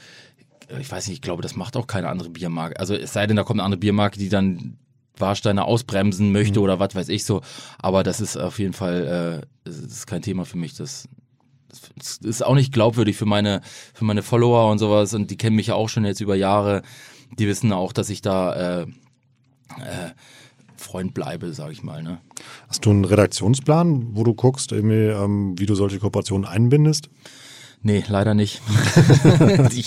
ich 0.78 0.90
weiß 0.90 1.08
nicht, 1.08 1.16
ich 1.16 1.22
glaube, 1.22 1.42
das 1.42 1.56
macht 1.56 1.76
auch 1.76 1.86
keine 1.86 2.08
andere 2.08 2.30
Biermarke. 2.30 2.78
Also 2.78 2.94
es 2.94 3.12
sei 3.12 3.26
denn, 3.26 3.36
da 3.36 3.44
kommt 3.44 3.60
eine 3.60 3.64
andere 3.64 3.80
Biermarke, 3.80 4.18
die 4.18 4.28
dann 4.28 4.78
Warsteiner 5.16 5.64
ausbremsen 5.64 6.32
möchte 6.32 6.58
mhm. 6.58 6.64
oder 6.64 6.78
was 6.78 6.94
weiß 6.94 7.08
ich 7.08 7.24
so. 7.24 7.42
Aber 7.78 8.02
das 8.02 8.20
ist 8.20 8.36
auf 8.36 8.58
jeden 8.58 8.74
Fall, 8.74 9.42
äh, 9.64 9.68
ist 9.68 10.06
kein 10.06 10.22
Thema 10.22 10.44
für 10.44 10.58
mich. 10.58 10.74
Das, 10.74 11.08
das 11.96 12.18
ist 12.18 12.44
auch 12.44 12.54
nicht 12.54 12.72
glaubwürdig 12.72 13.16
für 13.16 13.26
meine, 13.26 13.62
für 13.94 14.04
meine 14.04 14.22
Follower 14.22 14.70
und 14.70 14.78
sowas. 14.78 15.14
Und 15.14 15.30
die 15.30 15.36
kennen 15.36 15.56
mich 15.56 15.68
ja 15.68 15.74
auch 15.74 15.88
schon 15.88 16.04
jetzt 16.04 16.20
über 16.20 16.36
Jahre. 16.36 16.82
Die 17.38 17.48
wissen 17.48 17.72
auch, 17.72 17.92
dass 17.92 18.10
ich 18.10 18.22
da 18.22 18.82
äh, 18.82 18.82
äh, 18.82 20.10
Freund 20.80 21.14
bleibe, 21.14 21.52
sage 21.52 21.72
ich 21.72 21.82
mal. 21.82 22.02
Ne? 22.02 22.18
Hast 22.68 22.84
du 22.86 22.90
einen 22.90 23.04
Redaktionsplan, 23.04 24.16
wo 24.16 24.24
du 24.24 24.34
guckst, 24.34 24.72
ähm, 24.72 25.54
wie 25.58 25.66
du 25.66 25.74
solche 25.74 25.98
Kooperationen 25.98 26.46
einbindest? 26.46 27.10
Nee, 27.82 28.04
leider 28.08 28.34
nicht. 28.34 28.60
ich, 29.70 29.86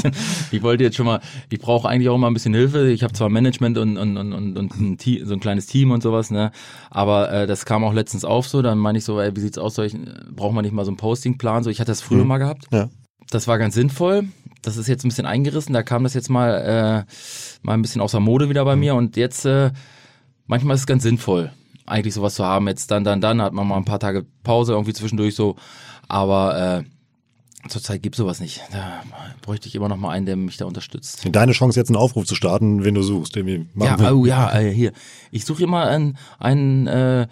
ich, 0.52 0.64
wollte 0.64 0.84
jetzt 0.84 0.96
schon 0.96 1.06
mal, 1.06 1.20
ich 1.50 1.60
brauche 1.60 1.90
eigentlich 1.90 2.08
auch 2.08 2.18
mal 2.18 2.28
ein 2.28 2.34
bisschen 2.34 2.54
Hilfe. 2.54 2.90
Ich 2.90 3.04
habe 3.04 3.14
zwar 3.14 3.30
Management 3.30 3.78
und, 3.78 3.98
und, 3.98 4.18
und, 4.18 4.34
und, 4.34 4.58
und 4.58 4.80
ein 4.80 4.98
Team, 4.98 5.26
so 5.26 5.34
ein 5.34 5.42
kleines 5.42 5.66
Team 5.66 5.92
und 5.92 6.02
sowas, 6.02 6.32
ne? 6.32 6.52
Aber 6.90 7.32
äh, 7.32 7.48
das 7.48 7.66
kam 7.66 7.84
auch 7.84 7.94
letztens 7.94 8.24
auf 8.24 8.48
so, 8.48 8.62
dann 8.62 8.78
meine 8.78 8.98
ich 8.98 9.04
so, 9.04 9.20
ey, 9.20 9.36
wie 9.36 9.42
sieht's 9.42 9.58
aus? 9.58 9.76
Soll 9.76 9.88
ich, 9.88 9.98
braucht 10.34 10.54
man 10.54 10.64
nicht 10.64 10.74
mal 10.74 10.86
so 10.86 10.92
einen 10.92 10.98
Postingplan? 10.98 11.64
So, 11.64 11.70
ich 11.70 11.82
hatte 11.82 11.92
das 11.92 12.02
früher 12.02 12.22
mhm. 12.22 12.28
mal 12.30 12.38
gehabt. 12.38 12.68
Ja. 12.72 12.90
Das 13.30 13.48
war 13.48 13.58
ganz 13.58 13.76
sinnvoll. 13.76 14.26
Das 14.62 14.78
ist 14.78 14.88
jetzt 14.88 15.04
ein 15.04 15.10
bisschen 15.10 15.26
eingerissen. 15.26 15.74
Da 15.74 15.84
kam 15.84 16.04
das 16.04 16.14
jetzt 16.14 16.30
mal, 16.30 17.06
äh, 17.06 17.12
mal 17.62 17.74
ein 17.74 17.82
bisschen 17.82 18.02
außer 18.02 18.20
Mode 18.20 18.48
wieder 18.50 18.64
bei 18.64 18.76
mhm. 18.76 18.80
mir 18.80 18.96
und 18.96 19.18
jetzt 19.18 19.46
äh, 19.46 19.72
manchmal 20.52 20.76
ist 20.76 20.82
es 20.82 20.88
ganz 20.88 21.02
sinnvoll, 21.02 21.52
eigentlich 21.88 22.14
sowas 22.14 22.36
zu 22.36 22.46
haben. 22.46 22.68
Jetzt 22.68 22.92
dann, 22.92 23.04
dann, 23.04 23.22
dann 23.22 23.42
hat 23.42 23.54
man 23.54 23.68
mal 23.68 23.78
ein 23.78 23.86
paar 23.86 24.00
Tage 24.00 24.26
Pause 24.44 24.74
irgendwie 24.74 24.94
zwischendurch 24.94 25.34
so. 25.34 25.56
Aber 26.08 26.84
äh, 26.84 27.70
zurzeit 27.70 28.04
gibt 28.04 28.16
sowas 28.16 28.42
nicht. 28.42 28.62
Da 28.72 29.02
bräuchte 29.42 29.70
ich 29.70 29.76
immer 29.76 29.88
noch 29.88 29.98
mal 29.98 30.12
einen, 30.12 30.26
der 30.26 30.36
mich 30.36 30.58
da 30.58 30.66
unterstützt. 30.66 31.26
Deine 31.32 31.54
Chance 31.54 31.80
jetzt 31.80 31.88
einen 31.88 31.96
Aufruf 31.96 32.26
zu 32.26 32.36
starten, 32.36 32.84
wenn 32.84 32.94
du 32.94 33.02
suchst. 33.02 33.36
Ja, 33.36 34.12
oh 34.12 34.26
ja, 34.26 34.60
äh, 34.60 34.72
hier. 34.72 34.92
Ich 35.32 35.46
suche 35.46 35.64
immer 35.64 35.88
einen, 35.88 36.18
einen 36.38 36.86
äh, 36.88 37.28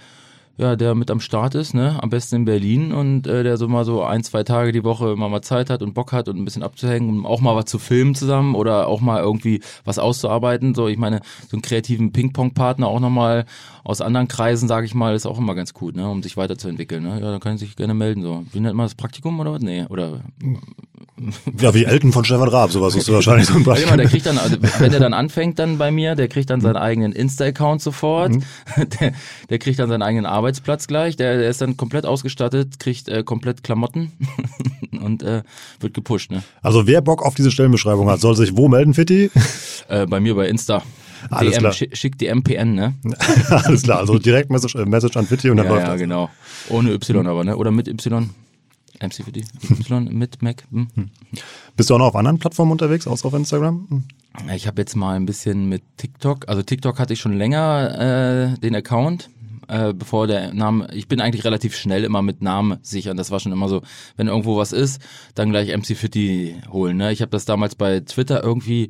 ja, 0.60 0.76
der 0.76 0.94
mit 0.94 1.10
am 1.10 1.22
Start 1.22 1.56
ist, 1.56 1.74
ne? 1.74 1.98
Am 2.04 2.10
besten 2.10 2.36
in 2.36 2.46
Berlin 2.46 2.92
und 2.92 3.26
äh, 3.28 3.44
der 3.44 3.56
so 3.56 3.70
mal 3.70 3.86
so 3.86 4.04
ein, 4.04 4.24
zwei 4.24 4.44
Tage 4.44 4.74
die 4.74 4.84
Woche 4.84 5.14
immer 5.14 5.30
mal 5.30 5.42
Zeit 5.42 5.70
hat 5.70 5.82
und 5.82 5.94
Bock 5.94 6.12
hat 6.12 6.28
und 6.28 6.38
ein 6.38 6.44
bisschen 6.44 6.64
abzuhängen 6.64 7.20
und 7.20 7.26
auch 7.26 7.40
mal 7.40 7.56
was 7.56 7.66
zu 7.66 7.80
filmen 7.80 8.14
zusammen 8.14 8.56
oder 8.56 8.88
auch 8.88 9.00
mal 9.00 9.22
irgendwie 9.22 9.62
was 9.86 10.00
auszuarbeiten. 10.00 10.76
So, 10.76 10.90
ich 10.90 10.98
meine, 10.98 11.22
so 11.48 11.56
einen 11.56 11.62
kreativen 11.62 12.12
Ping-Pong-Partner 12.12 12.88
auch 12.88 13.00
nochmal 13.00 13.46
aus 13.86 14.02
anderen 14.02 14.28
Kreisen, 14.28 14.68
sage 14.68 14.86
ich 14.86 14.94
mal, 14.94 15.16
ist 15.16 15.26
auch 15.26 15.38
immer 15.38 15.56
ganz 15.56 15.74
gut, 15.74 15.96
ne? 15.96 16.10
Um 16.10 16.22
sich 16.22 16.36
weiterzuentwickeln. 16.36 17.04
Ne? 17.04 17.22
Ja, 17.22 17.32
dann 17.32 17.40
können 17.40 17.58
Sie 17.58 17.66
sich 17.66 17.78
gerne 17.78 17.94
melden. 17.94 18.22
So. 18.22 18.44
Wie 18.52 18.60
nennt 18.60 18.76
man 18.76 18.86
das 18.86 18.96
Praktikum 18.96 19.40
oder 19.40 19.54
was? 19.54 19.62
Nee, 19.62 19.86
oder 19.88 20.20
ja, 21.60 21.74
wie 21.74 21.86
Elton 21.86 22.12
von 22.12 22.24
Stefan 22.26 22.48
Raab, 22.48 22.72
sowas 22.72 22.96
ist 22.96 23.12
wahrscheinlich 23.12 23.48
so 23.48 23.56
ein 23.56 23.64
Beispiel. 23.64 23.98
der 23.98 24.08
kriegt 24.08 24.26
dann, 24.26 24.38
also, 24.38 24.58
wenn 24.80 24.92
der 24.92 25.00
dann 25.00 25.14
anfängt 25.14 25.60
dann 25.60 25.78
bei 25.78 25.92
mir, 25.92 26.16
der 26.16 26.28
kriegt 26.28 26.50
dann 26.50 26.62
seinen 26.62 26.78
eigenen 26.78 27.12
Insta-Account 27.12 27.82
sofort, 27.82 28.34
mhm. 28.34 28.44
der, 29.00 29.14
der 29.50 29.60
kriegt 29.60 29.80
dann 29.80 29.90
seinen 29.90 30.02
eigenen 30.02 30.26
Arbeitsplatz 30.26 30.88
gleich, 30.88 31.16
der, 31.16 31.38
der 31.38 31.50
ist 31.50 31.62
dann 31.62 31.78
komplett 31.78 32.06
ausgestattet, 32.06 32.80
kriegt 32.80 33.10
äh, 33.10 33.24
komplett 33.24 33.64
Klamotten 33.64 34.12
und 35.02 35.24
äh, 35.24 35.44
wird 35.80 35.94
gepusht. 35.94 36.32
Ne? 36.32 36.44
Also 36.62 36.88
wer 36.88 37.02
Bock 37.02 37.24
auf 37.24 37.36
diese 37.36 37.52
Stellenbeschreibung 37.52 38.10
hat, 38.10 38.20
soll 38.22 38.36
sich 38.36 38.56
wo 38.56 38.68
melden, 38.68 38.94
Fitti? 38.94 39.32
Äh, 39.88 40.06
bei 40.06 40.20
mir 40.20 40.36
bei 40.36 40.48
Insta. 40.48 40.84
Alles 41.30 41.56
DM, 41.56 41.60
klar. 41.60 41.74
Schick 41.74 42.18
die 42.18 42.34
MPN, 42.34 42.76
ne? 42.76 42.94
Alles 43.50 43.84
klar, 43.84 44.00
also 44.00 44.20
direkt 44.20 44.50
Message, 44.50 44.76
äh, 44.76 44.86
Message 44.86 45.18
an 45.18 45.26
Fitti 45.26 45.50
und 45.50 45.58
dann 45.58 45.66
ja, 45.66 45.74
läuft 45.74 45.86
ja, 45.86 45.92
das. 45.92 46.00
genau. 46.00 46.30
Ohne 46.70 46.94
Y 46.94 47.28
aber, 47.28 47.44
ne? 47.44 47.58
Oder 47.58 47.72
mit 47.72 47.88
Y. 47.88 48.30
MC 49.02 49.24
für 49.24 49.32
die 49.32 49.46
Y 49.70 50.06
mit 50.12 50.42
Mac. 50.42 50.64
Hm. 50.72 50.88
Bist 51.76 51.90
du 51.90 51.96
auch 51.96 52.00
noch 52.00 52.08
auf 52.08 52.16
anderen 52.16 52.40
Plattformen 52.40 52.72
unterwegs, 52.72 53.08
außer 53.08 53.28
auf 53.28 53.34
Instagram? 53.34 53.88
Hm. 53.90 54.04
Ich 54.56 54.68
habe 54.68 54.82
jetzt 54.82 54.96
mal 54.96 55.16
ein 55.16 55.26
bisschen 55.26 55.68
mit 55.70 55.82
TikTok, 55.98 56.48
also 56.48 56.62
TikTok 56.62 57.00
hatte 57.00 57.14
ich 57.14 57.20
schon 57.20 57.38
länger 57.38 58.54
äh, 58.56 58.60
den 58.60 58.76
Account, 58.76 59.30
äh, 59.68 59.94
bevor 59.94 60.28
der 60.28 60.54
Name, 60.54 60.88
ich 60.94 61.08
bin 61.08 61.22
eigentlich 61.22 61.46
relativ 61.46 61.76
schnell 61.76 62.04
immer 62.04 62.22
mit 62.22 62.42
Namen 62.42 62.80
sichern. 62.82 63.18
Das 63.18 63.32
war 63.32 63.40
schon 63.40 63.52
immer 63.52 63.70
so, 63.70 63.82
wenn 64.18 64.28
irgendwo 64.28 64.58
was 64.58 64.72
ist, 64.72 65.02
dann 65.36 65.52
gleich 65.52 65.76
MC 65.76 65.96
Fitty 65.96 66.56
holen. 66.70 66.98
Ne? 66.98 67.12
Ich 67.12 67.22
habe 67.22 67.32
das 67.32 67.46
damals 67.46 67.76
bei 67.76 68.00
Twitter 68.00 68.44
irgendwie, 68.44 68.90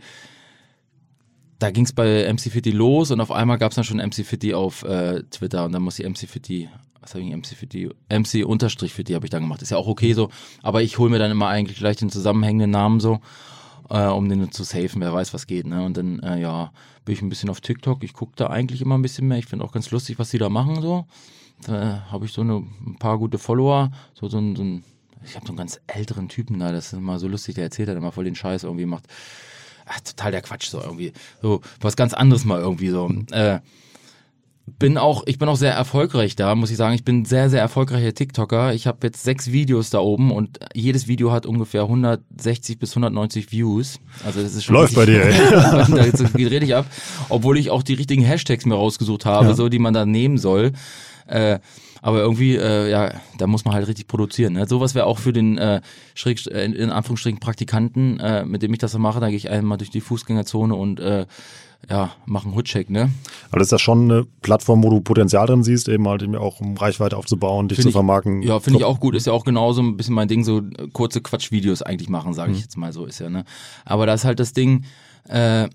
da 1.60 1.72
ging 1.72 1.84
es 1.84 1.94
bei 1.94 2.32
MC 2.32 2.52
Fitty 2.52 2.72
los 2.72 3.12
und 3.12 3.20
auf 3.20 3.32
einmal 3.32 3.58
gab 3.58 3.72
es 3.72 3.76
dann 3.76 3.84
schon 3.84 3.98
MC 3.98 4.26
Fitty 4.26 4.54
auf 4.54 4.84
äh, 4.84 5.24
Twitter 5.24 5.66
und 5.66 5.74
dann 5.74 5.82
muss 5.82 6.00
ich 6.00 6.08
MC 6.08 6.30
Fitty 6.30 6.70
was 7.02 7.14
habe 7.14 7.24
ich 7.24 7.36
MC 7.36 7.48
für 7.48 7.68
die 7.68 7.90
MC 8.10 8.46
unterstrich 8.46 8.94
für 8.94 9.04
die 9.04 9.16
habe 9.16 9.26
ich 9.26 9.30
dann 9.30 9.44
gemacht. 9.44 9.62
Ist 9.62 9.72
ja 9.72 9.78
auch 9.78 9.88
okay 9.88 10.14
so, 10.14 10.30
aber 10.62 10.82
ich 10.82 10.98
hole 10.98 11.10
mir 11.10 11.20
dann 11.20 11.32
immer 11.32 11.48
eigentlich 11.48 11.78
gleich 11.78 11.98
den 11.98 12.10
zusammenhängenden 12.10 12.72
Namen 12.72 13.00
so, 13.00 13.20
äh, 13.90 14.06
um 14.06 14.30
den 14.30 14.52
zu 14.52 14.64
safen, 14.64 15.02
wer 15.02 15.14
weiß, 15.14 15.34
was 15.34 15.48
geht, 15.48 15.66
ne? 15.66 15.84
Und 15.84 15.98
dann 15.98 16.20
äh, 16.20 16.40
ja, 16.42 16.72
bin 17.06 17.14
ich 17.14 17.22
ein 17.22 17.30
bisschen 17.30 17.50
auf 17.50 17.62
TikTok. 17.62 18.04
Ich 18.04 18.14
gucke 18.14 18.34
da 18.36 18.48
eigentlich 18.48 18.82
immer 18.82 18.98
ein 18.98 19.02
bisschen 19.02 19.28
mehr. 19.28 19.38
Ich 19.38 19.48
finde 19.48 19.66
auch 19.66 19.72
ganz 19.72 19.92
lustig, 19.92 20.20
was 20.20 20.30
die 20.30 20.38
da 20.38 20.50
machen 20.50 20.82
so. 20.82 21.06
Da 21.66 22.06
habe 22.10 22.26
ich 22.26 22.32
so 22.32 22.42
eine, 22.42 22.64
ein 22.86 22.98
paar 23.00 23.18
gute 23.18 23.38
Follower, 23.38 23.92
so 24.14 24.30
so 24.30 24.38
ein, 24.38 24.56
so 24.56 24.64
ein 24.64 24.84
ich 25.24 25.36
habe 25.36 25.46
so 25.46 25.52
einen 25.52 25.58
ganz 25.58 25.82
älteren 25.88 26.30
Typen 26.30 26.60
da, 26.60 26.72
das 26.72 26.88
ist 26.88 26.94
immer 26.94 27.20
so 27.20 27.28
lustig, 27.28 27.56
der 27.56 27.66
erzählt 27.66 27.90
hat 27.90 27.98
immer 27.98 28.12
voll 28.12 28.24
den 28.24 28.36
Scheiß 28.36 28.64
irgendwie 28.64 28.86
macht. 28.86 29.08
Ach, 29.86 30.00
total 30.02 30.32
der 30.32 30.42
Quatsch 30.42 30.70
so 30.70 30.80
irgendwie. 30.80 31.14
So 31.42 31.62
was 31.82 31.96
ganz 31.96 32.14
anderes 32.14 32.46
mal 32.46 32.60
irgendwie 32.60 32.90
so. 32.90 33.12
Äh, 33.32 33.60
bin 34.78 34.98
auch, 34.98 35.24
ich 35.26 35.38
bin 35.38 35.50
auch 35.50 35.56
sehr 35.56 35.74
erfolgreich 35.74 36.36
da, 36.36 36.56
muss 36.56 36.72
ich 36.72 36.78
sagen. 36.78 36.94
Ich 36.94 37.04
bin 37.04 37.26
sehr, 37.26 37.50
sehr 37.50 37.62
erfolgreicher 37.62 38.14
TikToker. 38.14 38.74
Ich 38.74 38.88
habe 38.88 39.00
jetzt 39.04 39.24
sechs 39.24 39.52
Videos 39.52 39.90
da 39.90 40.00
oben 40.00 40.32
und 40.32 40.60
jedes 40.74 41.08
Video 41.08 41.32
hat 41.32 41.46
ungefähr 41.46 41.84
160 41.84 42.80
bis 42.80 42.92
190 42.92 43.52
Views. 43.52 44.00
Also 44.26 44.42
das 44.42 44.54
ist 44.54 44.66
schon 44.66 44.76
läuft 44.76 44.96
bei 44.96 45.06
dir. 45.06 45.24
Ey. 45.24 45.34
da 45.52 46.06
geht 46.36 46.52
richtig 46.52 46.76
ab, 46.76 46.86
obwohl 47.30 47.58
ich 47.58 47.70
auch 47.70 47.84
die 47.84 47.94
richtigen 47.94 48.24
Hashtags 48.24 48.66
mir 48.66 48.76
rausgesucht 48.76 49.26
habe, 49.26 49.48
ja. 49.48 49.54
so 49.54 49.70
die 49.70 49.80
man 49.80 49.94
da 49.94 50.06
nehmen 50.06 50.38
soll. 50.38 50.74
Äh, 51.30 51.60
aber 52.02 52.20
irgendwie, 52.20 52.56
äh, 52.56 52.90
ja, 52.90 53.12
da 53.38 53.46
muss 53.48 53.66
man 53.66 53.74
halt 53.74 53.88
richtig 53.88 54.08
produzieren. 54.08 54.54
Ne? 54.54 54.66
Sowas 54.68 54.96
wäre 54.96 55.06
auch 55.06 55.20
für 55.20 55.34
den 55.34 55.58
äh, 55.58 55.82
Schräg, 56.16 56.46
äh, 56.48 56.64
in 56.66 56.90
Anführungsstrichen 56.92 57.40
Praktikanten, 57.40 58.20
äh, 58.20 58.46
mit 58.46 58.62
dem 58.64 58.72
ich 58.74 58.80
das 58.80 58.94
so 58.94 59.00
mache. 59.00 59.20
Da 59.20 59.28
gehe 59.28 59.38
ich 59.38 59.50
einmal 59.50 59.78
durch 59.78 59.90
die 59.90 60.00
Fußgängerzone 60.02 60.76
und 60.76 61.00
äh, 61.02 61.26
ja, 61.90 62.12
machen 62.26 62.56
Hutcheck, 62.56 62.90
ne? 62.90 63.10
Aber 63.52 63.62
ist 63.62 63.72
das 63.72 63.82
schon 63.82 64.04
eine 64.12 64.26
Plattform, 64.42 64.84
wo 64.84 64.90
du 64.90 65.00
Potenzial 65.02 65.48
drin 65.48 65.64
siehst, 65.64 65.88
eben 65.88 66.08
halt 66.10 66.22
eben 66.24 66.36
auch 66.36 66.60
um 66.60 66.76
Reichweite 66.76 67.16
aufzubauen, 67.16 67.70
dich 67.70 67.78
Find 67.78 67.84
zu 67.84 67.90
ich, 67.90 67.94
vermarkten? 67.94 68.42
Ja, 68.42 68.60
finde 68.60 68.80
ich 68.80 68.86
auch 68.86 69.00
gut. 69.00 69.16
Ist 69.16 69.28
ja 69.28 69.34
auch 69.34 69.46
genauso 69.46 69.82
ein 69.82 69.96
bisschen 69.96 70.14
mein 70.16 70.28
Ding, 70.28 70.44
so 70.44 70.62
kurze 70.92 71.22
Quatschvideos 71.22 71.82
eigentlich 71.82 72.10
machen, 72.10 72.34
sage 72.34 72.52
ich 72.52 72.58
Mhm. 72.58 72.64
jetzt 72.64 72.78
mal 72.78 72.92
so, 72.92 73.06
ist 73.06 73.20
ja, 73.20 73.30
ne? 73.30 73.46
Aber 73.86 74.06
da 74.06 74.14
ist 74.14 74.26
halt 74.26 74.40
das 74.42 74.52
Ding, 74.52 74.84
äh, 75.30 75.70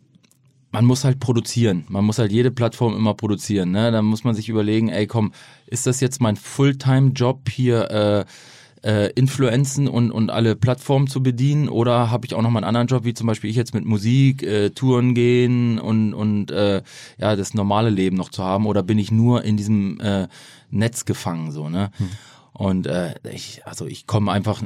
man 0.74 0.87
muss 0.87 1.04
halt 1.04 1.20
produzieren. 1.20 1.84
Man 1.88 2.04
muss 2.04 2.18
halt 2.18 2.32
jede 2.32 2.50
Plattform 2.50 2.96
immer 2.96 3.14
produzieren. 3.14 3.70
Ne? 3.70 3.92
Da 3.92 4.02
muss 4.02 4.24
man 4.24 4.34
sich 4.34 4.48
überlegen, 4.48 4.88
ey 4.88 5.06
komm, 5.06 5.32
ist 5.66 5.87
das 5.87 6.00
jetzt 6.00 6.20
mein 6.20 6.34
Fulltime-Job 6.34 7.48
hier 7.48 8.26
äh, 8.82 8.88
äh, 8.88 9.12
Influenzen 9.12 9.87
und, 9.87 10.10
und 10.10 10.30
alle 10.30 10.56
Plattformen 10.56 11.06
zu 11.06 11.22
bedienen 11.22 11.68
oder 11.68 12.10
habe 12.10 12.26
ich 12.26 12.34
auch 12.34 12.42
noch 12.42 12.50
mal 12.50 12.58
einen 12.58 12.66
anderen 12.66 12.88
Job, 12.88 13.04
wie 13.04 13.14
zum 13.14 13.28
Beispiel 13.28 13.50
ich 13.50 13.56
jetzt 13.56 13.72
mit 13.72 13.84
Musik, 13.84 14.42
äh, 14.42 14.70
Touren 14.70 15.14
gehen 15.14 15.78
und, 15.78 16.12
und 16.12 16.50
äh, 16.50 16.82
ja, 17.18 17.37
das 17.37 17.54
normale 17.54 17.90
Leben 17.90 18.16
noch 18.16 18.30
zu 18.30 18.42
haben 18.42 18.66
oder 18.66 18.82
bin 18.82 18.98
ich 18.98 19.12
nur 19.12 19.44
in 19.44 19.56
diesem 19.56 20.00
äh, 20.00 20.26
Netz 20.70 21.04
gefangen 21.04 21.52
so, 21.52 21.68
ne? 21.68 21.92
Und 22.52 22.87
äh, 22.88 23.14
ich, 23.32 23.62
also 23.64 23.87
ich 23.87 24.06
komme 24.06 24.32
einfach 24.32 24.62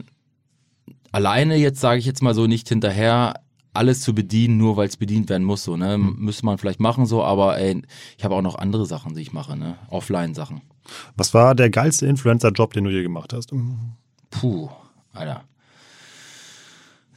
alleine 1.12 1.56
jetzt, 1.56 1.80
sage 1.80 1.98
ich 1.98 2.06
jetzt 2.06 2.22
mal 2.22 2.34
so, 2.34 2.46
nicht 2.46 2.68
hinterher, 2.68 3.34
alles 3.78 4.00
zu 4.00 4.14
bedienen, 4.14 4.58
nur 4.58 4.76
weil 4.76 4.88
es 4.88 4.96
bedient 4.96 5.28
werden 5.30 5.44
muss. 5.44 5.64
So, 5.64 5.76
ne? 5.76 5.94
Hm. 5.94 6.16
Müsste 6.18 6.44
man 6.44 6.58
vielleicht 6.58 6.80
machen 6.80 7.06
so, 7.06 7.24
aber 7.24 7.58
ey, 7.58 7.82
ich 8.16 8.24
habe 8.24 8.34
auch 8.34 8.42
noch 8.42 8.56
andere 8.56 8.84
Sachen, 8.86 9.14
die 9.14 9.22
ich 9.22 9.32
mache, 9.32 9.56
ne? 9.56 9.78
Offline-Sachen. 9.88 10.60
Was 11.16 11.34
war 11.34 11.54
der 11.54 11.70
geilste 11.70 12.06
Influencer-Job, 12.06 12.72
den 12.72 12.84
du 12.84 12.90
je 12.90 13.02
gemacht 13.02 13.32
hast? 13.32 13.52
Puh, 14.30 14.68
Alter. 15.12 15.44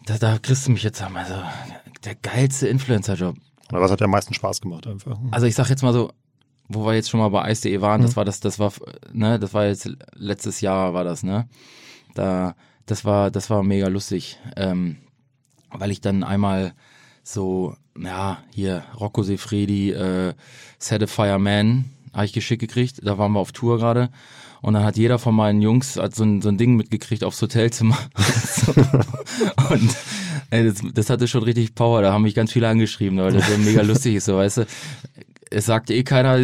Da, 0.06 0.18
da 0.18 0.38
kriegst 0.40 0.68
du 0.68 0.72
mich 0.72 0.84
jetzt 0.84 1.02
einmal 1.02 1.26
so. 1.26 1.36
Der 2.06 2.16
geilste 2.16 2.68
Influencer-Job. 2.68 3.36
Oder 3.72 3.82
was 3.82 3.92
hat 3.92 4.02
dir 4.02 4.06
am 4.06 4.12
meisten 4.12 4.34
Spaß 4.34 4.62
gemacht 4.62 4.88
einfach? 4.88 5.18
Also 5.32 5.46
ich 5.46 5.56
sag 5.56 5.70
jetzt 5.70 5.84
mal 5.84 5.94
so, 5.94 6.12
wo 6.68 6.86
wir 6.86 6.94
jetzt 6.94 7.10
schon 7.10 7.20
mal 7.20 7.30
bei 7.30 7.44
Eis.de 7.44 7.82
waren, 7.82 8.02
das 8.02 8.16
war 8.16 8.26
das, 8.26 8.40
das 8.40 8.60
war, 8.60 8.72
ne, 9.12 9.40
das 9.40 9.54
war 9.54 9.66
jetzt 9.66 9.90
letztes 10.14 10.62
Jahr 10.62 10.94
war 10.94 11.04
das, 11.04 11.24
ne? 11.24 11.48
Da, 12.14 12.56
das 12.86 13.06
war, 13.06 13.32
das 13.32 13.50
war 13.50 13.64
mega 13.64 13.88
lustig. 13.88 14.38
Ähm, 14.56 14.98
weil 15.74 15.92
ich 15.92 16.02
dann 16.02 16.24
einmal 16.24 16.74
so, 17.24 17.76
ja, 17.98 18.44
hier, 18.54 18.84
Rocco 19.00 19.24
Sefredi, 19.24 19.92
äh, 19.92 20.34
Set 20.80 21.04
a 21.04 21.08
Fire 21.08 21.40
Man, 21.40 21.86
habe 22.14 22.26
ich 22.26 22.34
geschickt 22.34 22.62
gekriegt. 22.62 23.00
Da 23.04 23.18
waren 23.18 23.32
wir 23.34 23.40
auf 23.40 23.52
Tour 23.52 23.78
gerade. 23.78 24.10
Und 24.62 24.74
dann 24.76 24.84
hat 24.84 24.98
jeder 24.98 25.18
von 25.18 25.34
meinen 25.34 25.62
Jungs 25.62 25.98
hat 25.98 26.14
so, 26.14 26.24
ein, 26.24 26.42
so 26.42 26.50
ein 26.50 26.58
Ding 26.58 26.76
mitgekriegt 26.76 27.24
aufs 27.24 27.42
Hotelzimmer. 27.42 27.98
Und 29.72 29.96
ey, 30.52 30.66
das, 30.66 30.82
das 30.94 31.10
hatte 31.10 31.28
schon 31.28 31.44
richtig 31.44 31.74
Power. 31.74 32.02
Da 32.04 32.14
haben 32.14 32.22
mich 32.22 32.36
ganz 32.36 32.52
viele 32.52 32.68
angeschrieben, 32.68 33.18
weil 33.18 33.34
das 33.34 33.48
so 33.48 33.58
mega 33.58 33.82
lustig 33.82 34.16
ist, 34.16 34.26
so 34.26 34.38
weißt 34.38 34.58
du. 34.58 34.66
Es 35.54 35.66
sagt 35.66 35.90
eh 35.92 36.04
keiner, 36.04 36.40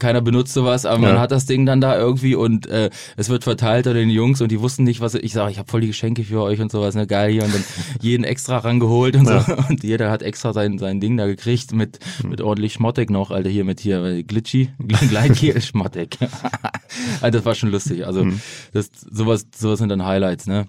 keiner 0.00 0.20
benutzt 0.20 0.52
sowas, 0.52 0.84
aber 0.84 0.98
man 0.98 1.14
Ja. 1.14 1.20
hat 1.20 1.30
das 1.30 1.46
Ding 1.46 1.64
dann 1.64 1.80
da 1.80 1.96
irgendwie 1.96 2.34
und 2.34 2.66
äh, 2.66 2.90
es 3.16 3.28
wird 3.28 3.44
verteilt 3.44 3.86
unter 3.86 3.98
den 3.98 4.10
Jungs 4.10 4.40
und 4.40 4.50
die 4.50 4.60
wussten 4.60 4.82
nicht, 4.82 5.00
was 5.00 5.14
ich 5.14 5.32
sage, 5.32 5.52
ich 5.52 5.58
habe 5.58 5.70
voll 5.70 5.80
die 5.80 5.86
Geschenke 5.86 6.24
für 6.24 6.42
euch 6.42 6.60
und 6.60 6.72
sowas, 6.72 6.96
ne, 6.96 7.06
geil 7.06 7.30
hier 7.32 7.44
und 7.44 7.54
dann 7.54 7.64
jeden 8.00 8.24
extra 8.24 8.58
rangeholt 8.58 9.14
und 9.16 9.26
so 9.28 9.40
und 9.68 9.84
jeder 9.84 10.10
hat 10.10 10.22
extra 10.22 10.52
sein 10.52 10.78
sein 10.78 10.98
Ding 11.00 11.16
da 11.16 11.26
gekriegt 11.26 11.72
mit 11.72 12.00
mit 12.24 12.40
ordentlich 12.40 12.72
Schmottek 12.72 13.10
noch, 13.10 13.30
Alter, 13.30 13.48
hier 13.48 13.64
mit 13.64 13.78
hier 13.80 14.02
äh, 14.04 14.22
Glitchy, 14.24 14.70
Gleitgel 15.08 15.60
Schmottek. 15.62 16.18
also 17.20 17.38
das 17.38 17.44
war 17.44 17.54
schon 17.54 17.70
lustig, 17.70 18.04
also 18.06 18.26
das 18.72 18.90
sowas 19.10 19.46
sowas 19.56 19.78
sind 19.78 19.88
dann 19.90 20.04
Highlights, 20.04 20.46
ne? 20.48 20.66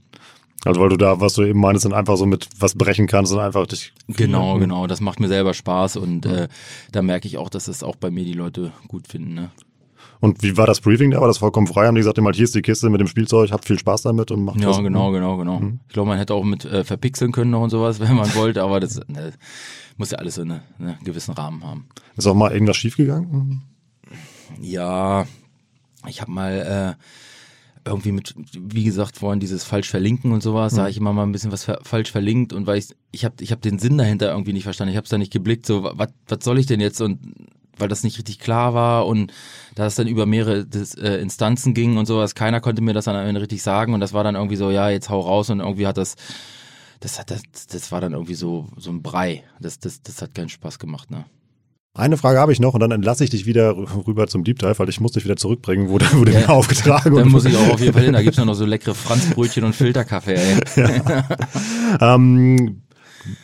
Also 0.65 0.81
weil 0.81 0.89
du 0.89 0.97
da, 0.97 1.21
was 1.21 1.33
du 1.33 1.43
eben 1.43 1.59
meinst, 1.59 1.85
dann 1.85 1.93
einfach 1.93 2.17
so 2.17 2.25
mit 2.25 2.49
was 2.59 2.75
brechen 2.75 3.07
kannst 3.07 3.31
und 3.31 3.39
einfach 3.39 3.65
dich. 3.65 3.93
Genau, 4.07 4.57
genau, 4.59 4.87
das 4.87 4.99
macht 4.99 5.19
mir 5.19 5.27
selber 5.29 5.53
Spaß 5.53 5.95
und 5.97 6.25
äh, 6.25 6.47
da 6.91 7.01
merke 7.01 7.27
ich 7.27 7.37
auch, 7.37 7.49
dass 7.49 7.67
es 7.67 7.81
auch 7.83 7.95
bei 7.95 8.11
mir 8.11 8.25
die 8.25 8.33
Leute 8.33 8.73
gut 8.87 9.07
finden, 9.07 9.33
ne? 9.33 9.51
Und 10.21 10.43
wie 10.43 10.57
war 10.57 10.67
das 10.67 10.81
Briefing 10.81 11.11
da? 11.11 11.21
War 11.21 11.27
das 11.29 11.37
vollkommen 11.37 11.65
frei? 11.67 11.87
Haben 11.87 11.95
die 11.95 11.99
gesagt, 12.01 12.17
mal 12.17 12.33
hier 12.33 12.43
ist 12.43 12.53
die 12.53 12.61
Kiste 12.61 12.89
mit 12.89 12.99
dem 12.99 13.07
Spielzeug, 13.07 13.53
habt 13.53 13.63
viel 13.63 13.79
Spaß 13.79 14.01
damit 14.01 14.31
und 14.31 14.43
macht 14.43 14.59
Ja, 14.59 14.67
was? 14.67 14.79
genau, 14.79 15.11
genau, 15.11 15.37
genau. 15.37 15.61
Ich 15.87 15.93
glaube, 15.93 16.09
man 16.09 16.17
hätte 16.17 16.33
auch 16.33 16.43
mit 16.43 16.65
äh, 16.65 16.83
verpixeln 16.83 17.31
können 17.31 17.51
noch 17.51 17.61
und 17.61 17.69
sowas, 17.69 17.99
wenn 18.01 18.15
man 18.15 18.33
wollte, 18.35 18.61
aber 18.63 18.81
das 18.81 18.99
ne, 19.07 19.31
muss 19.95 20.11
ja 20.11 20.17
alles 20.17 20.35
so 20.35 20.41
eine, 20.41 20.61
einen 20.77 20.97
gewissen 21.05 21.33
Rahmen 21.35 21.63
haben. 21.63 21.87
Ist 22.17 22.27
auch 22.27 22.35
mal 22.35 22.51
irgendwas 22.51 22.75
schiefgegangen? 22.75 23.61
Ja, 24.59 25.25
ich 26.07 26.19
habe 26.19 26.31
mal 26.31 26.97
äh, 26.97 27.03
irgendwie 27.85 28.11
mit, 28.11 28.35
wie 28.53 28.83
gesagt, 28.83 29.17
vorhin 29.17 29.39
dieses 29.39 29.63
falsch 29.63 29.89
verlinken 29.89 30.31
und 30.31 30.43
sowas, 30.43 30.73
da 30.73 30.81
habe 30.81 30.91
ich 30.91 30.97
immer 30.97 31.13
mal 31.13 31.23
ein 31.23 31.31
bisschen 31.31 31.51
was 31.51 31.63
ver 31.63 31.79
falsch 31.83 32.11
verlinkt 32.11 32.53
und 32.53 32.67
weil 32.67 32.77
ich, 32.77 32.89
ich 33.11 33.25
habe 33.25 33.35
ich 33.39 33.51
hab 33.51 33.61
den 33.61 33.79
Sinn 33.79 33.97
dahinter 33.97 34.31
irgendwie 34.31 34.53
nicht 34.53 34.63
verstanden. 34.63 34.91
Ich 34.91 34.97
habe 34.97 35.05
es 35.05 35.09
da 35.09 35.17
nicht 35.17 35.33
geblickt, 35.33 35.65
so, 35.65 35.89
was, 35.93 36.09
soll 36.41 36.59
ich 36.59 36.65
denn 36.65 36.79
jetzt 36.79 37.01
und 37.01 37.19
weil 37.77 37.87
das 37.87 38.03
nicht 38.03 38.17
richtig 38.17 38.39
klar 38.39 38.73
war 38.73 39.07
und 39.07 39.31
da 39.75 39.85
es 39.85 39.95
dann 39.95 40.07
über 40.07 40.25
mehrere 40.25 40.65
das, 40.65 40.93
äh, 40.95 41.17
Instanzen 41.17 41.73
ging 41.73 41.97
und 41.97 42.05
sowas, 42.05 42.35
keiner 42.35 42.59
konnte 42.59 42.81
mir 42.81 42.93
das 42.93 43.05
dann 43.05 43.15
am 43.15 43.25
Ende 43.25 43.41
richtig 43.41 43.63
sagen 43.63 43.93
und 43.93 44.01
das 44.01 44.13
war 44.13 44.23
dann 44.23 44.35
irgendwie 44.35 44.57
so, 44.57 44.69
ja, 44.69 44.89
jetzt 44.89 45.09
hau 45.09 45.19
raus 45.21 45.49
und 45.49 45.61
irgendwie 45.61 45.87
hat 45.87 45.97
das, 45.97 46.15
das 46.99 47.19
hat 47.19 47.31
das, 47.31 47.41
das 47.71 47.91
war 47.91 48.01
dann 48.01 48.13
irgendwie 48.13 48.35
so, 48.35 48.67
so 48.77 48.91
ein 48.91 49.01
Brei. 49.01 49.43
Das, 49.59 49.79
das, 49.79 50.01
das 50.01 50.21
hat 50.21 50.35
keinen 50.35 50.49
Spaß 50.49 50.79
gemacht, 50.79 51.09
ne? 51.09 51.25
Eine 51.95 52.17
Frage 52.17 52.39
habe 52.39 52.52
ich 52.54 52.60
noch 52.60 52.75
und 52.75 52.80
dann 52.82 52.91
entlasse 52.91 53.23
ich 53.23 53.32
dich 53.32 53.45
wieder 53.47 53.71
rü- 53.71 54.08
rüber 54.08 54.28
zum 54.28 54.43
Deep 54.43 54.60
Dive, 54.60 54.78
weil 54.78 54.89
ich 54.89 55.02
muss 55.02 55.13
dich 55.13 55.25
wieder 55.25 55.36
zurückbringen, 55.38 55.89
wo, 55.89 55.97
du- 55.97 56.06
wo 56.13 56.23
du 56.23 56.32
Ja. 56.32 56.41
mir 56.41 56.49
aufgetragen 56.49 57.15
Dann 57.15 57.25
und 57.25 57.32
muss 57.32 57.45
ich 57.45 57.58
auch 57.58 57.73
auf 57.73 57.80
jeden 57.80 57.93
Fall 57.93 58.04
hin, 58.04 58.13
da 58.13 58.21
gibt's 58.21 58.38
nur 58.38 58.45
noch 58.45 58.54
so 58.54 58.63
leckere 58.65 58.93
Franzbrötchen 58.93 59.63
und 59.63 59.73
Filterkaffee, 59.75 60.36
ey. 60.36 60.60
Ähm, 61.99 62.82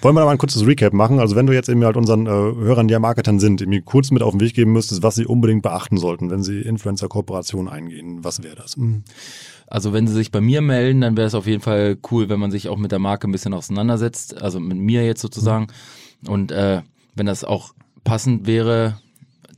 wollen 0.02 0.16
wir 0.16 0.20
da 0.22 0.26
mal 0.26 0.32
ein 0.32 0.38
kurzes 0.38 0.66
Recap 0.66 0.94
machen? 0.94 1.20
Also 1.20 1.36
wenn 1.36 1.48
du 1.48 1.54
jetzt 1.54 1.70
eben 1.70 1.84
halt 1.84 1.98
unseren 1.98 2.28
äh, 2.28 2.30
Hörern, 2.30 2.88
die 2.88 2.92
ja 2.94 3.00
Marketern 3.00 3.40
sind, 3.40 3.62
irgendwie 3.62 3.82
kurz 3.82 4.12
mit 4.12 4.22
auf 4.22 4.32
den 4.32 4.40
Weg 4.40 4.54
geben 4.54 4.72
müsstest, 4.74 5.02
was 5.04 5.16
sie 5.16 5.26
unbedingt 5.26 5.64
beachten 5.64 5.98
sollten, 5.98 6.30
wenn 6.30 6.44
sie 6.44 6.62
Influencer-Kooperationen 6.62 7.68
eingehen, 7.68 8.24
was 8.24 8.44
wäre 8.44 8.56
das? 8.56 8.78
Mhm. 8.78 9.04
Also 9.68 9.92
wenn 9.92 10.08
sie 10.08 10.14
sich 10.14 10.32
bei 10.32 10.40
mir 10.42 10.62
melden, 10.62 11.02
dann 11.02 11.18
wäre 11.18 11.28
es 11.28 11.34
auf 11.36 11.48
jeden 11.48 11.62
Fall 11.62 11.98
cool, 12.12 12.30
wenn 12.30 12.40
man 12.40 12.52
sich 12.52 12.70
auch 12.70 12.78
mit 12.78 12.92
der 12.92 13.00
Marke 13.00 13.28
ein 13.28 13.32
bisschen 13.32 13.54
auseinandersetzt, 13.54 14.40
also 14.42 14.60
mit 14.60 14.78
mir 14.78 15.04
jetzt 15.06 15.22
sozusagen. 15.22 15.68
Und 16.28 16.52
äh, 16.52 16.82
wenn 17.16 17.26
das 17.26 17.44
auch 17.44 17.74
passend 18.06 18.48
wäre, 18.48 18.98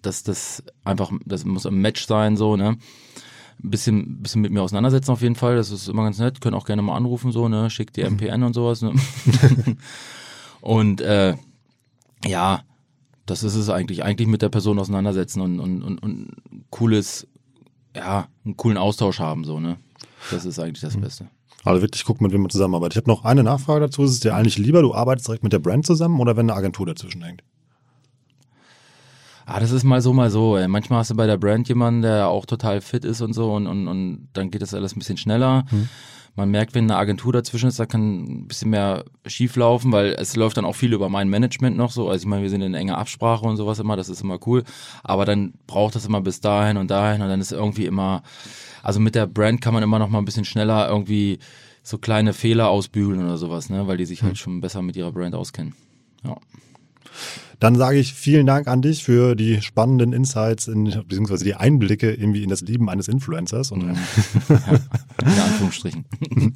dass 0.01 0.23
das 0.23 0.63
einfach, 0.83 1.11
das 1.25 1.45
muss 1.45 1.67
ein 1.67 1.75
Match 1.75 2.07
sein, 2.07 2.35
so, 2.35 2.55
ne? 2.55 2.77
Ein 3.63 3.69
bisschen, 3.69 4.21
bisschen 4.23 4.41
mit 4.41 4.51
mir 4.51 4.61
auseinandersetzen 4.61 5.11
auf 5.11 5.21
jeden 5.21 5.35
Fall, 5.35 5.55
das 5.55 5.69
ist 5.69 5.87
immer 5.87 6.03
ganz 6.03 6.17
nett, 6.17 6.41
können 6.41 6.55
auch 6.55 6.65
gerne 6.65 6.81
mal 6.81 6.95
anrufen, 6.95 7.31
so, 7.31 7.47
ne? 7.47 7.69
Schickt 7.69 7.97
die 7.97 8.03
MPN 8.03 8.41
und 8.41 8.53
sowas, 8.53 8.81
ne? 8.81 8.93
und 10.61 11.01
äh, 11.01 11.35
ja, 12.25 12.61
das 13.27 13.43
ist 13.43 13.55
es 13.55 13.69
eigentlich. 13.69 14.03
Eigentlich 14.03 14.27
mit 14.27 14.41
der 14.41 14.49
Person 14.49 14.79
auseinandersetzen 14.79 15.41
und, 15.41 15.59
und, 15.59 15.83
und, 15.83 15.99
und 15.99 16.31
cooles, 16.71 17.27
ja, 17.95 18.27
einen 18.45 18.57
coolen 18.57 18.77
Austausch 18.77 19.19
haben, 19.19 19.43
so, 19.43 19.59
ne? 19.59 19.77
Das 20.31 20.45
ist 20.45 20.59
eigentlich 20.59 20.81
das 20.81 20.97
Beste. 20.97 21.29
Also 21.63 21.81
wirklich 21.81 22.05
gucken, 22.05 22.25
mit 22.25 22.33
wem 22.33 22.41
man 22.41 22.49
zusammenarbeitet. 22.49 22.93
Ich 22.93 22.97
habe 22.97 23.09
noch 23.09 23.25
eine 23.25 23.43
Nachfrage 23.43 23.81
dazu. 23.81 24.03
Ist 24.03 24.11
es 24.11 24.19
dir 24.21 24.33
eigentlich 24.33 24.57
lieber, 24.57 24.81
du 24.81 24.93
arbeitest 24.93 25.27
direkt 25.27 25.43
mit 25.43 25.51
der 25.51 25.59
Brand 25.59 25.85
zusammen 25.85 26.19
oder 26.19 26.37
wenn 26.37 26.49
eine 26.49 26.57
Agentur 26.57 26.85
dazwischen 26.85 27.21
hängt? 27.23 27.43
Ah, 29.49 29.61
das 29.61 29.71
ist 29.71 29.85
mal 29.85 30.01
so, 30.01 30.11
mal 30.11 30.29
so. 30.29 30.57
Ey. 30.57 30.67
Manchmal 30.67 30.99
hast 30.99 31.11
du 31.11 31.15
bei 31.15 31.25
der 31.25 31.37
Brand 31.37 31.69
jemanden, 31.69 32.01
der 32.01 32.27
auch 32.27 32.45
total 32.45 32.81
fit 32.81 33.05
ist 33.05 33.21
und 33.21 33.31
so 33.31 33.53
und, 33.53 33.65
und, 33.65 33.87
und 33.87 34.27
dann 34.33 34.51
geht 34.51 34.61
das 34.61 34.73
alles 34.73 34.93
ein 34.93 34.99
bisschen 34.99 35.15
schneller. 35.15 35.63
Hm. 35.69 35.87
Man 36.35 36.51
merkt, 36.51 36.75
wenn 36.75 36.83
eine 36.83 36.97
Agentur 36.97 37.31
dazwischen 37.31 37.69
ist, 37.69 37.79
da 37.79 37.85
kann 37.85 38.23
ein 38.23 38.47
bisschen 38.49 38.71
mehr 38.71 39.05
schief 39.25 39.55
laufen, 39.55 39.93
weil 39.93 40.17
es 40.19 40.35
läuft 40.35 40.57
dann 40.57 40.65
auch 40.65 40.75
viel 40.75 40.91
über 40.91 41.07
mein 41.07 41.29
Management 41.29 41.77
noch 41.77 41.91
so. 41.91 42.09
Also 42.09 42.23
ich 42.23 42.27
meine, 42.27 42.41
wir 42.41 42.49
sind 42.49 42.61
in 42.61 42.73
enger 42.73 42.97
Absprache 42.97 43.45
und 43.45 43.55
sowas 43.55 43.79
immer, 43.79 43.95
das 43.95 44.09
ist 44.09 44.21
immer 44.21 44.37
cool. 44.45 44.65
Aber 45.01 45.23
dann 45.23 45.53
braucht 45.65 45.95
das 45.95 46.05
immer 46.05 46.19
bis 46.19 46.41
dahin 46.41 46.75
und 46.75 46.91
dahin 46.91 47.21
und 47.21 47.29
dann 47.29 47.39
ist 47.39 47.53
irgendwie 47.53 47.85
immer, 47.85 48.23
also 48.83 48.99
mit 48.99 49.15
der 49.15 49.27
Brand 49.27 49.61
kann 49.61 49.73
man 49.73 49.81
immer 49.81 49.97
noch 49.97 50.09
mal 50.09 50.19
ein 50.19 50.25
bisschen 50.25 50.45
schneller 50.45 50.89
irgendwie 50.89 51.39
so 51.83 51.97
kleine 51.97 52.33
Fehler 52.33 52.67
ausbügeln 52.67 53.23
oder 53.23 53.37
sowas, 53.37 53.69
ne? 53.69 53.87
weil 53.87 53.95
die 53.95 54.05
sich 54.05 54.23
halt 54.23 54.33
hm. 54.33 54.37
schon 54.37 54.61
besser 54.61 54.81
mit 54.81 54.97
ihrer 54.97 55.13
Brand 55.13 55.35
auskennen. 55.35 55.73
Ja. 56.25 56.35
Dann 57.59 57.75
sage 57.75 57.97
ich 57.97 58.13
vielen 58.13 58.45
Dank 58.45 58.67
an 58.67 58.83
dich 58.83 59.03
für 59.03 59.35
die 59.35 59.61
spannenden 59.61 60.13
Insights 60.13 60.67
in, 60.67 60.85
beziehungsweise 61.07 61.43
die 61.43 61.55
Einblicke 61.55 62.13
irgendwie 62.13 62.43
in 62.43 62.49
das 62.49 62.61
Leben 62.61 62.87
eines 62.89 63.07
Influencers. 63.07 63.71
Und, 63.71 63.81
ja, 64.49 64.57
in 65.21 65.39
Anführungsstrichen. 65.41 66.05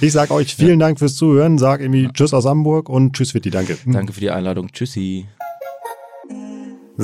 Ich 0.00 0.12
sage 0.12 0.34
euch 0.34 0.54
vielen 0.54 0.78
Dank 0.78 0.98
fürs 0.98 1.16
Zuhören, 1.16 1.56
sag 1.58 1.80
irgendwie 1.80 2.08
Tschüss 2.12 2.34
aus 2.34 2.44
Hamburg 2.44 2.88
und 2.88 3.14
Tschüss 3.14 3.34
Vitti, 3.34 3.50
danke. 3.50 3.78
Danke 3.86 4.12
für 4.12 4.20
die 4.20 4.30
Einladung. 4.30 4.70
Tschüssi. 4.72 5.26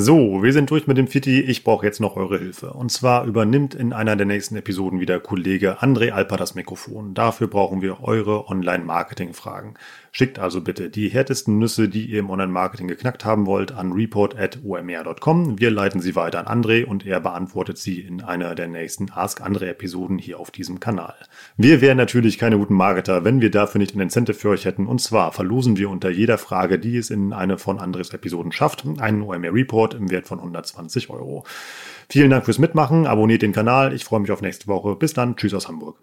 So, 0.01 0.43
wir 0.43 0.53
sind 0.53 0.71
durch 0.71 0.87
mit 0.87 0.97
dem 0.97 1.07
Fitti. 1.07 1.41
Ich 1.41 1.65
brauche 1.65 1.85
jetzt 1.85 1.99
noch 1.99 2.15
eure 2.15 2.39
Hilfe. 2.39 2.71
Und 2.71 2.89
zwar 2.89 3.25
übernimmt 3.25 3.75
in 3.75 3.91
einer 3.91 4.15
der 4.15 4.25
nächsten 4.25 4.55
Episoden 4.55 5.01
wieder 5.01 5.19
Kollege 5.19 5.81
André 5.81 6.11
Alper 6.11 6.37
das 6.37 6.55
Mikrofon. 6.55 7.13
Dafür 7.13 7.47
brauchen 7.47 7.81
wir 7.81 8.01
eure 8.01 8.47
Online-Marketing-Fragen. 8.47 9.73
Schickt 10.13 10.39
also 10.39 10.61
bitte 10.61 10.89
die 10.89 11.09
härtesten 11.09 11.59
Nüsse, 11.59 11.89
die 11.89 12.05
ihr 12.05 12.19
im 12.19 12.29
Online-Marketing 12.29 12.87
geknackt 12.87 13.25
haben 13.25 13.45
wollt, 13.45 13.73
an 13.73 13.91
report.omr.com. 13.91 15.59
Wir 15.59 15.69
leiten 15.69 15.99
sie 15.99 16.15
weiter 16.15 16.47
an 16.47 16.63
André 16.63 16.85
und 16.85 17.05
er 17.05 17.19
beantwortet 17.19 17.77
sie 17.77 17.99
in 17.99 18.21
einer 18.21 18.55
der 18.55 18.69
nächsten 18.69 19.11
Ask 19.11 19.41
André-Episoden 19.41 20.17
hier 20.17 20.39
auf 20.39 20.49
diesem 20.49 20.79
Kanal. 20.79 21.15
Wir 21.57 21.81
wären 21.81 21.97
natürlich 21.97 22.37
keine 22.37 22.57
guten 22.57 22.73
Marketer, 22.73 23.25
wenn 23.25 23.41
wir 23.41 23.51
dafür 23.51 23.79
nicht 23.79 23.95
ein 23.95 23.99
Incentive 23.99 24.37
für 24.37 24.49
euch 24.49 24.63
hätten. 24.63 24.87
Und 24.87 25.01
zwar 25.01 25.33
verlosen 25.33 25.77
wir 25.77 25.89
unter 25.89 26.09
jeder 26.09 26.37
Frage, 26.37 26.79
die 26.79 26.95
es 26.95 27.09
in 27.09 27.33
eine 27.33 27.57
von 27.57 27.79
Andres 27.79 28.11
Episoden 28.11 28.53
schafft, 28.53 28.85
einen 28.99 29.21
OMR 29.21 29.53
Report 29.89 29.93
im 29.93 30.11
Wert 30.11 30.27
von 30.27 30.39
120 30.39 31.09
Euro. 31.09 31.43
Vielen 32.09 32.29
Dank 32.29 32.45
fürs 32.45 32.59
Mitmachen, 32.59 33.07
abonniert 33.07 33.41
den 33.41 33.53
Kanal. 33.53 33.93
Ich 33.93 34.03
freue 34.05 34.19
mich 34.19 34.31
auf 34.31 34.41
nächste 34.41 34.67
Woche. 34.67 34.95
Bis 34.95 35.13
dann. 35.13 35.35
Tschüss 35.35 35.53
aus 35.53 35.67
Hamburg. 35.67 35.97